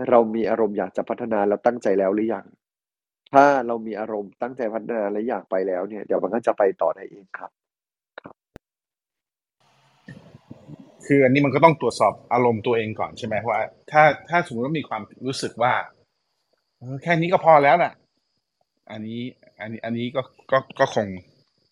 [0.09, 2.45] เรามีอารมณ์อยากจะพัฒนาแล้วตั้งใจแล้วหรือยัง
[3.33, 7.51] ถ้าเรามีอารมณ์ตั้งใจพัฒนาและอยากไปแล้วเนี่ยเดี๋ยวมันก็จะไปต่อได้เองครับ
[8.21, 8.35] ครับ
[11.05, 13.59] คืออันนี้มันก็ต้องตรวจสอบอารมณ์ตัวเองก่อนใช่ไหมว่า
[13.91, 15.73] ถ้าถ้าสมมติว่ามีความรู้สึกว่า
[17.03, 17.93] แค่นี้ก็พอแล้วน่ะ
[18.91, 19.21] อันนี้
[19.61, 21.07] อันนี้อันนี้ก็ก็ก็คง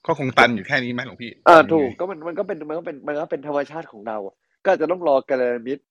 [0.08, 4.18] ก็คงตันอยู่แค่นี้ไหมหลวงพี่อ่าถูกก็มันมันก็เป็นมันก็เป็นมันก็เป็นธรรมชาติของเรา
[4.66, 5.84] ก็จะต้องรอกัลยาณมิตร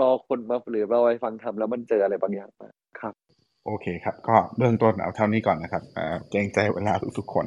[0.00, 2.68] รอคนมาหรือเราไปฟังทำแล้วมันเจออะไรบางอย่างมา
[3.00, 3.14] ครับ
[3.66, 5.82] โอเคครับ ก็เบื้องต้นเอาเท่านี้ก่อนนะครับ
[6.30, 7.46] เกรงใจเวลาทุกๆคน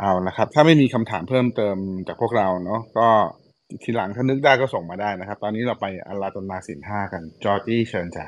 [0.00, 1.76] เอานะครับ ถ้าไม่มีคำถามเพิ่มเติม
[2.08, 3.08] จากพวกเราเนาะก็
[3.82, 8.24] ทีหลังถ้านึกได้ก็ส่งมาได้นะครับ ตอนนี้เราไปอัลลาตนาสินห้ากัน จอร์จี้เชิญจ้ะ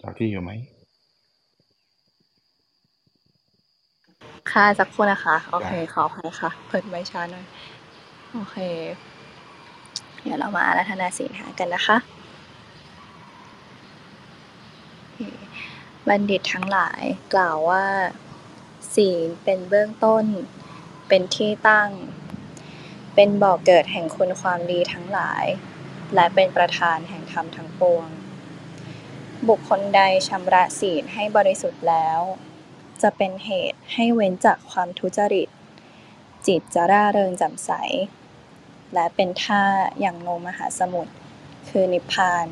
[0.00, 0.50] จอร์จี้อยู่ไหม
[4.52, 7.44] ค่ะสักครู่นะคะ โอเค ขออภัยค่ะ เปิดไว้ช้าหน่อย
[8.32, 8.56] โอเค
[10.22, 11.96] เดี๋ยวเรามาอารัธนาศีลหากันนะคะ
[16.08, 17.02] บัณฑิตทั้งหลาย
[17.34, 17.84] กล่าวว่า
[18.94, 20.24] ศีลเป็นเบื้องต้น
[21.08, 21.90] เป็นที่ตั้ง
[23.14, 25.44] เป็นบ่อกเกิดแห่งคุณความดีทั้งหลาย
[26.14, 28.08] และเป็นประธานแห่งธรรมทั้งปวง
[29.48, 32.20] บุคคลใดชำระศีลให้บริสุทธิ์แล้ว
[33.02, 35.48] จะเป็นเหตุให้เว้นจากความทุจริต
[36.46, 37.70] จิตจะร่าเริงแจ่มใส
[38.94, 39.64] และเป็นท่า
[40.00, 41.12] อย่างลงมหาสมุทร
[41.68, 42.46] คือนิพพาน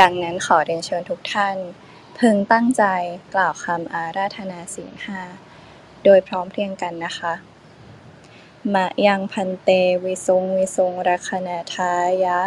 [0.00, 1.56] ดังนั้นขอเรียนเชิญทุกท่าน
[2.18, 2.84] พึงตั้งใจ
[3.34, 5.20] กล่าวคำอาราธนาศีลห้า
[6.04, 7.34] โดยพร้อมเพรียงกันนะคะ
[8.74, 9.68] มะยังพันเต
[10.04, 11.92] วิสุงวิสุงรักขณทา
[12.24, 12.40] ยะ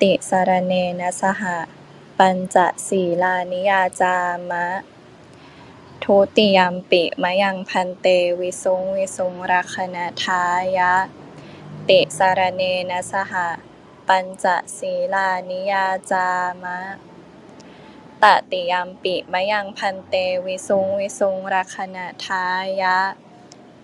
[0.00, 1.58] ติสารเนนะสหะ
[2.18, 2.56] ปัญจ
[2.88, 4.16] ศีลานิยาจา
[4.50, 4.66] มะ
[6.04, 8.06] ทุติยมปิมะยังพันเต
[8.40, 10.42] วิสุงวิสุงรักขณทา
[10.78, 10.94] ยะ
[11.88, 13.48] ติสารเนนะสหะ
[14.08, 14.46] ปัญจ
[14.78, 16.28] ศีลานิยาจา
[16.62, 16.78] มะ
[18.22, 20.14] ตติยมปิมะยังพันเต
[20.46, 22.44] วิสุงวิสุงรักขณทา
[22.82, 22.98] ยะ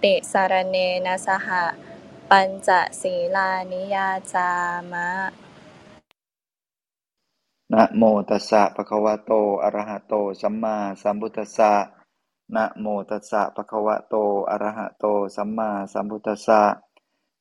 [0.03, 1.65] ติสารเนนะสหะ
[2.31, 4.51] ปัญจศีลานิยาจา
[4.93, 5.11] มะ
[7.73, 9.31] นะโมตัสสะภะคะวะโต
[9.63, 11.73] อะระหะโต สัมมาสัมพุทธัสสะ
[12.57, 14.15] นะโมตัสสะภะคะวะโต
[14.51, 15.05] อะระหะโต
[15.37, 16.63] สัมมาสัมพุทธัสสะ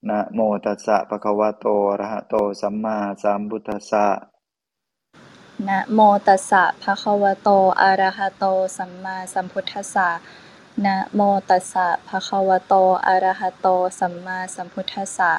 [0.09, 4.05] นะโมตัสสะภะคะวะโต อะระหะโต สัมมาสัมพุทธัสสะ
[5.67, 7.49] นะโมตัสสะภะคะวะโต
[7.81, 8.45] อะระหะโต
[8.77, 10.09] สัมมาสัมพุทธัสสะ
[10.85, 12.73] นะโมตัสสะภะคะวะโต
[13.07, 13.67] อะระหะโต
[13.99, 15.31] สัมมาสัมพุทธัสสะ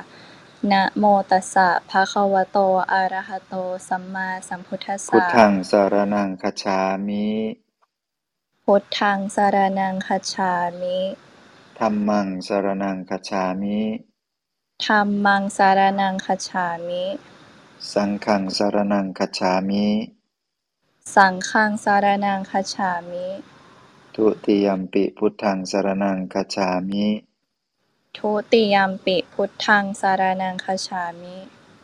[0.71, 2.59] นะโมตัสสะภะคะวะโต
[2.93, 3.55] อะระหะโต
[3.89, 7.27] สัมมาสัมพุทธัสพุทสะธังสารนังคัจฉามิ
[8.75, 10.99] พุทธังสารนังคัจฉามิ
[11.79, 13.81] ธัมมังสารนังคัจฉามิ
[14.85, 17.05] ธัมมังสารนังคัจฉามิ
[17.93, 19.87] สังฆังสารนังคัจฉามิ
[21.15, 23.27] สังฆังสารนังคัจฉามิ
[24.15, 27.07] ทุติยมปิพุทธังสารนังคัจฉามิ
[28.17, 31.37] ทุติยมปิพุทธังสารนังคัจฉามิ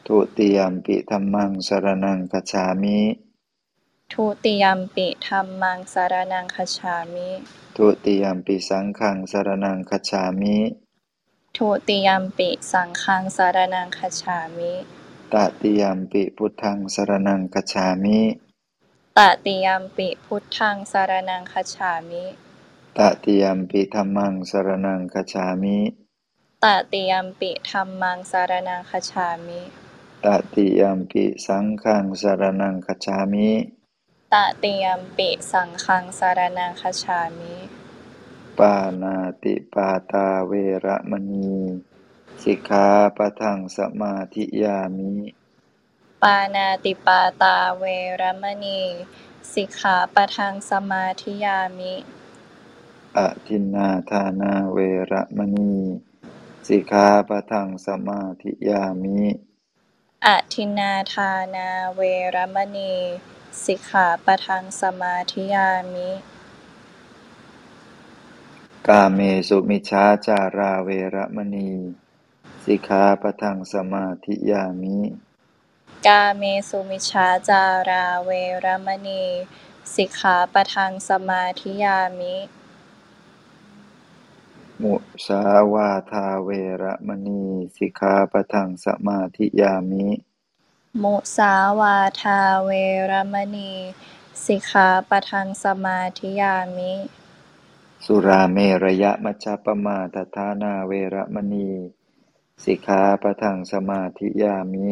[0.07, 2.99] ทุติยมปิธัมมังสารนังคัจฉามิ
[4.21, 7.31] ทุติยมปิธัมมังสารนังคัจฉามิ
[7.77, 10.57] ทุติยมปิสังฆังสารนังคัจฉามิ
[11.57, 14.73] ทุติยมปิสังฆังสารนังคัจฉามิ
[15.33, 18.21] ตติยมปิพุทธังสารนังคัจฉามิ
[19.17, 22.25] ตติยมปิพุทธังสารนังคัจฉามิ
[22.99, 25.79] ตติยมปิธัมมังสารนังคัจฉามิ
[26.65, 29.61] ตติยมปิธัมมังสารนังคัจฉามิ
[30.25, 33.51] ตติยมปิสังฆังสารนังคัจฉามิ
[34.37, 37.57] ตติยมปิสังฆังสารนังคัจฉามิ
[38.59, 40.53] ปานาติปาตาเว
[40.85, 41.53] ระมณี
[42.43, 45.15] สิกขาปะทังสมาธิยามิ
[46.23, 47.85] ปานาติปาตาเว
[48.21, 48.81] รมณี
[49.53, 51.95] สิกขาปะทังสมาธิยามิ
[53.17, 54.79] อทินนาทานาเว
[55.13, 55.75] ระมณี
[56.67, 59.21] สิกขาปะทังสมาธิยามิ
[60.27, 62.01] อทินนาทานาเว
[62.35, 62.95] รมณี
[63.65, 66.11] สิกขาปะทังสมาธิยามิ
[68.89, 71.71] กาเมสุมิชฌาจาราเวระมณี
[72.65, 74.99] สิกขาปะทังสมาธิยามิ
[76.07, 78.31] กาเมสุมิชฌาจาราเว
[78.65, 79.25] รมณี
[79.95, 82.37] สิกขาปะทังสมาธิยามิ
[84.83, 84.95] มุ
[85.27, 85.43] สา
[85.73, 86.51] วาทาเว
[86.83, 87.43] ระมณี
[87.77, 90.07] สิกขาปะทังสมาธิยามิ
[91.03, 92.71] มุสาวาทาเว
[93.11, 93.73] รมณี
[94.47, 96.93] สิกขาปะทังสมาธิยามิ
[98.05, 101.71] สุราเมระยะมัชฌปมาทฐานาเวระมณี
[102.65, 104.89] สิกขาปะทังสมาธิยามิ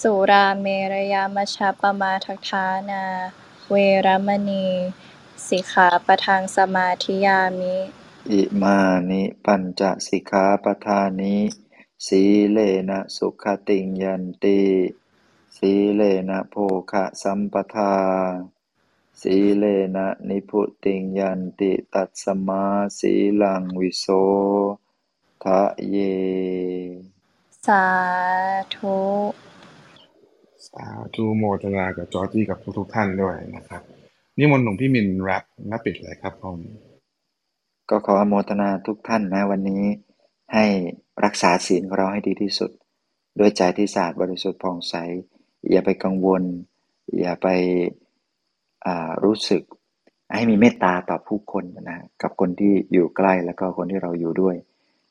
[0.00, 3.02] สุราเมรยามชฌปมาทัฏฐานา
[3.70, 3.76] เว
[4.06, 4.66] รมณี
[5.48, 7.76] สิกขาปะทังสมาธิยามิ
[8.30, 8.78] อิมา
[9.10, 11.36] นิปัญจสิกขาปทานิ
[12.04, 12.58] สีเล
[12.90, 14.60] นะสุขติงยันติ
[15.56, 16.54] สีเลนะโภ
[16.90, 17.94] คะสัมปทา
[19.20, 19.64] สีเล
[19.96, 22.64] นะนิพุติงยันติตัสมา
[22.98, 24.06] สีลังวิโส
[25.42, 25.96] ทะเย
[27.66, 27.84] สา
[28.74, 28.98] ธุ
[30.68, 33.82] สาธุโมทนากับจอร์จี้กับทุกๆท่านด้วยนะครับ
[34.38, 36.58] นิมนต์หลวงพี่มินแรปและปิดเลยครับผม
[37.90, 39.84] ก็ขออนุโมทนาทุกท่านนะวันนี้
[40.54, 40.66] ให้
[41.24, 42.70] รักษาศีลของเราให้ดีที่สุด
[43.38, 44.94] ด้วยใจที่สะอาดบริสุทธิ์ผ่องใส
[45.70, 46.42] อย่าไปกังวล
[47.18, 49.62] อย่าไปารู้สึก
[50.34, 54.56] ให้มีเมตตาต่อผู้คนนะกับคนที่อยู่ใกล้แล้วก็คนที่เราอยู่ด้วย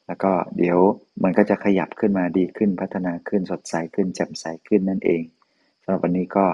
[0.08, 0.78] แล้วก็เดี๋ยว
[1.24, 5.22] มันก็จะขยับขึ้นมาดีขึ้นพัฒนาขึ้นสดใสขึ้นแจ่มใสขึ้นนั่นเอง
[5.84, 6.46] สำหรับวันนี้ก็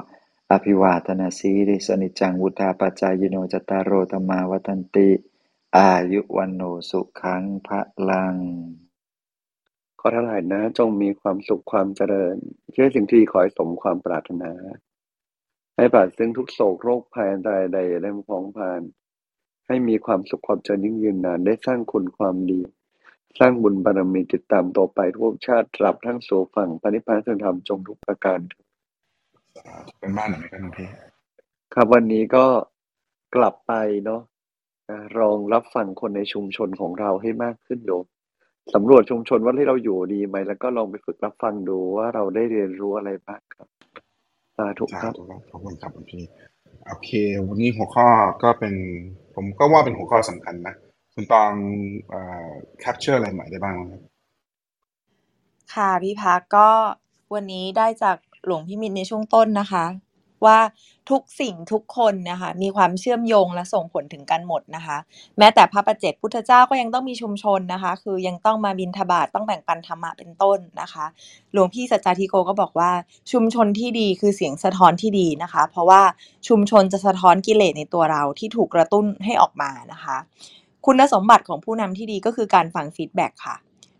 [0.51, 5.09] อภิวาทนาสีริสนิจังวุธาปจจายโนจตารโรธรรมาวัตันติ
[5.77, 8.35] อายุวันโนสุขังพระลัง
[9.99, 12.35] ขอทั้งหลายนะ จงมีความสุขความเจริญ
[12.71, 14.51] เชื่อสิ่งที่ขอให้สมความปรารถนา
[15.75, 18.81] ให้ปราศซึ่งทุกโศกโรคภัยอันตรายใดได้มาพ้องผ่าน
[19.67, 22.61] ให้มีความสุขความเจริญยิ่งยืนนาน ได้สร้างคุณความดี
[23.39, 28.39] สร้างบุญบารมีติดตามต่อไปทุกชาติตราบทั้งสู่ฝั่งปณิพพานธรรมจงทุกประการ
[29.55, 30.87] สาอ่าเป็นบ้านหน่อยไหมครับหลวงพี่
[31.73, 32.45] ครับวันนี้ก็
[33.35, 33.73] กลับไป
[34.05, 34.21] เนาะ
[34.91, 38.05] อ่าลองรับฟังคนในชุมชนของเราให้มากขึ้นโยม
[38.73, 43.67] สำรวจชุมชนว่าที่เราอยู่ดีไหม แล้วก็ลองไปฝึกรับฟังดูว่าเราได้เรียนรู้อะไรบ้างครับ
[44.57, 46.23] สาธุสาครับธุครับขอบคุณครับหลวงพี่
[46.87, 47.09] โอเค
[47.47, 48.07] วันนี้หัวข้อ
[48.43, 48.73] ก็เป็น
[49.35, 50.75] ผมก็ว่าเป็นหัวข้อสำคัญนะ
[51.13, 51.51] คุณตอง
[52.09, 52.49] เอ่อ
[52.83, 54.01] capture อะไรใหม่ได้บ้างครับ
[55.73, 56.69] ค่ะพี่พักก็
[57.33, 59.85] วันนี้ได้จากหลวงพี่มิตรในช่วงต้นนะคะ
[60.45, 60.59] ว่า
[61.09, 64.97] ทุกสิ่งทุกคนนะคะมีความเชื่อมโยงและส่งผลถึงกันหมดนะคะ
[65.37, 71.05] แม้แต่พระประเจกพุทธเจ้าก็ยังต้องมีชุมชนนะคะ คือยังต้องมาบินทบาทต้องแบ่งปันธรรมะเป็นต้นนะคะ
[71.53, 72.91] หลวงพี่สัจจาธิโกก็บอกว่า
[73.31, 76.01] ชุมชนที่ดีคือเสียงสะท้อนที่ดีนะคะ เพราะว่า
[76.47, 80.17] ชุมชนจะสะท้อนกิเลสในตัวเราที่ถูกกระตุ้นให้ออกมานะคะ
[80.85, 83.57] คุณสมบัติของผู้นำที่ดีก็คือการฟังฟีดแบ็กค่ะ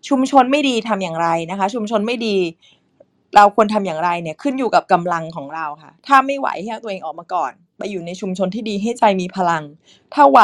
[0.09, 2.37] ชุมชนไม่ดีทำอย่างไรนะคะ ชุมชนไม่ดี
[3.35, 9.63] เราควรทำอย่างไรเนี่ยขึ้นอยู่กับกำลังของเราค่ะ ถ้าไม่ไหวให้ตัวเองออกมาก่อน ไปอยู่ในชุมชนที่ดีให้ใจมีพลัง
[10.13, 10.39] ถ้าไหว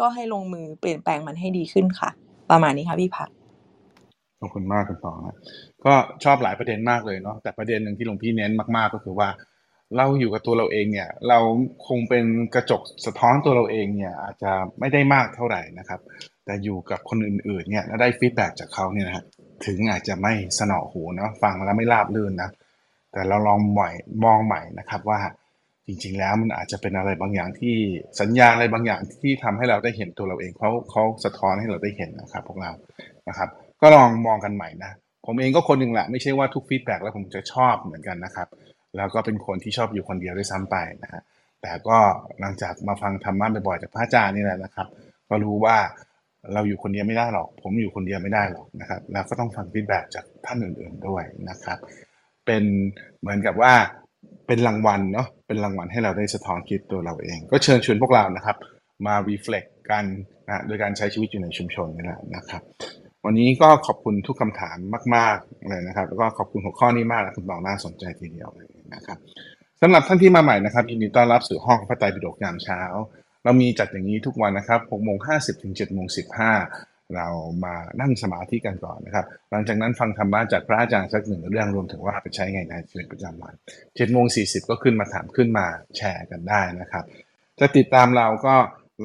[0.00, 2.10] ก็ให้ลงมือเปลี่ยนแปลงมันให้ดีขึ้นค่ะ
[2.50, 3.28] ประมาณนี้ค่ะพี่พัก
[4.40, 5.36] ขอบคุณมากคุณตองนะ
[5.84, 9.28] ก็ชอบหลายประเด็นมากเลยเนาะแต่ประเด็นหนึ่งที่หลวงพี่เน้นมากๆก็คือว่า
[9.96, 11.38] เราอยู่กับตัวเราเองเนี่ย เรา
[11.88, 12.24] คงเป็น
[12.54, 16.00] กระจกสะท้อนตัวเราเองเนี่ย อาจจะไม่ได้มากเท่าไหร่นะครับ
[16.44, 19.24] แต่อยู่กับคนอื่นๆเนี่ยแล้วได้ฟีดแบ็จากเขาเนี่ยนะฮะ
[19.66, 22.50] ถึงอาจจะไม่สนอหูเนาะฟังแล้วไม่ราบรื่นนะ
[23.12, 23.90] แต่เราลองใหม่
[24.24, 25.20] มองใหม่นะครับว่า
[25.86, 27.76] จริงๆแล้วมันอาจจะเป็นอะไรบางอย่างที่
[28.20, 32.70] สัญญาณอะไรบางอย่างที่ทำให้เราได้เห็นตัวเราเองเขาเขาสะท้อนให้เราได้เห็นนะครับ พวกเรา
[33.28, 33.48] นะครับ
[33.80, 34.92] ก็ลองมองกันใหม่นะ
[35.26, 38.48] ผมเองก็คนหนึ่งแหละไม่ใช่ว่าทุก feedback แล้วผมจะชอบเหมือนกันนะครับ
[38.96, 41.22] แล้วก็เป็นคนที่ชอบอยู่คนเดียวด้วยซ้ำไปนะฮะ
[41.62, 41.98] แต่ก็
[42.40, 44.86] หลังจากมาฟังธรรมะบ่อยๆจากพระอาจารย์นี่แหละนะครับ
[45.28, 45.76] ก็รู้ว่า
[46.54, 51.78] เราอยู่คนเดียวไม่ได้หรอก ผมอยู่คนเดียวไม่ได้หรอกนะครับ แล้วก็ต้องฟัง feedback จากท่านอื่นๆด้วยนะครับ
[52.46, 52.64] เป็น
[53.20, 53.72] เหมือนกับว่า
[54.46, 58.56] เป็นรางวัลเนาะเป็นรางวัลให้เราได้สะท้อนคิดตัวเราเอง ก็เชิญชวนพวกเรานะครับ
[59.06, 60.04] มา reflect กัน
[60.48, 62.62] นะโดยการใช้ชีวิตอยู่ในชุมชนนี่แหละนะครับ
[63.24, 64.76] วันนี้ก็ขอบคุณทุกคำถาม
[65.16, 69.18] มาก ๆเลยนะครับ แล้วก็ขอบคุณหัวข้อนี้มากนะคุณบอกน่าสนใจทีเดียวเลยนะครับ
[69.80, 72.80] สำหรับท่านที่มาใหม่นะครับยินดีต้อนรับสู่ห้องพระไตรปิฎกยามเช้า
[73.44, 76.06] เรามีจัดอย่างนี้ทุกวันนะครับ6โมง50ถึง7โมง
[76.60, 77.28] 15 เรา
[77.64, 85.66] มานั่งสมาธิกันก่อนนะครับ หลังจากนั้นฟังธรรมะจากพระอาจารย์สักหนึ่งเรื่องรวมถึงว่าไปใช้ไงในชีวิตประจำวัน7โมง40 ก็ขึ้นมาถามขึ้นมา
[85.96, 87.04] แชร์กันได้นะครับ
[87.60, 88.54] จะติดตามเราก็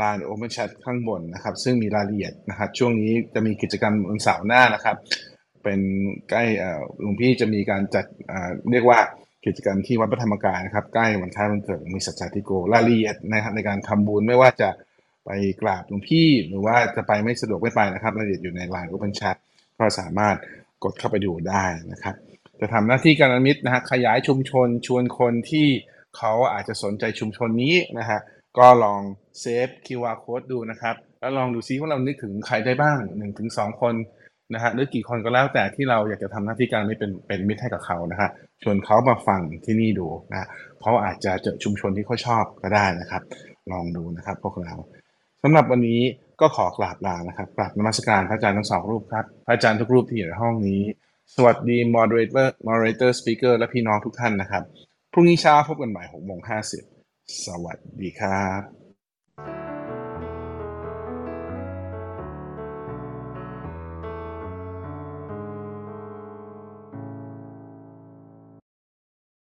[0.01, 4.95] Line Open Chat ข้างบนนะครับ ซึ่งมีรายละเอียดนะครับ ช่วงนี้จะมีกิจกรรมวันเสาร์หน้านะครับ
[5.63, 5.79] เป็น
[6.29, 6.43] ใกล้
[7.01, 8.05] หลวงพี่จะมีการจัด
[8.71, 8.99] เรียกว่า
[9.45, 14.69] กิจกรรมที่วัดพระธรรมกายนะครับใกล้วันคล้ายวันเกิดมีสัจจาธิโกรายละเอียดนะครับในการทำบุญไม่ว่าจะ
[15.25, 15.29] ไป
[15.61, 19.35] กราบหลวงพี่หรือว่าจะไปไม่สะดวกไม่ไปนะครับรายละเอียดอยู่ใน Line Open Chat
[19.79, 20.35] ก็สามารถ
[20.83, 22.15] กดเข้าไปดูได้นะครับ
[22.59, 25.67] จะทำหน้าที่การมิตรนะฮะขยายชุมชนชวนคนที่
[26.17, 28.19] เขาอาจจะสนใจชุมชนนี้นะฮะ
[28.57, 29.01] ก็ลอง
[29.39, 33.93] เซฟ QR code ดูนะครับ แล้วลองดูซิว่าเรานึกถึงใครได้บ้าง1นถึงสคน
[34.53, 38.29] นะฮะหรือกี่คนก็แล้วแต่ที่เราอยากจะทำหน้าที่การไม่เป็นเป็นมิตรให้กับเขานะฮะ
[38.63, 40.47] ชวนเขามาฟังที่นี่ดูนะ
[40.81, 43.21] เขาอาจจะเจอชุมชนที่เขาชอบก็ได้นะครับ
[43.71, 44.73] ลองดูนะครับพวกเรา
[45.43, 46.01] สำหรับวันนี้
[46.41, 50.81] ก็ขอกราบลานะครับกราบนมัสการพระอาจารย์ทั้งสองรูปครับพระอาจารย์ทุกรูปที่อยู่ในห้องนี้
[51.35, 54.63] สวัสดี moderator moderator speaker และพี่น้องทุกท่านนะครับ
[55.11, 56.39] พรุ่งนี้เช้าพบกันใหม่6โมง
[56.91, 59.74] 50สวัสดีครับ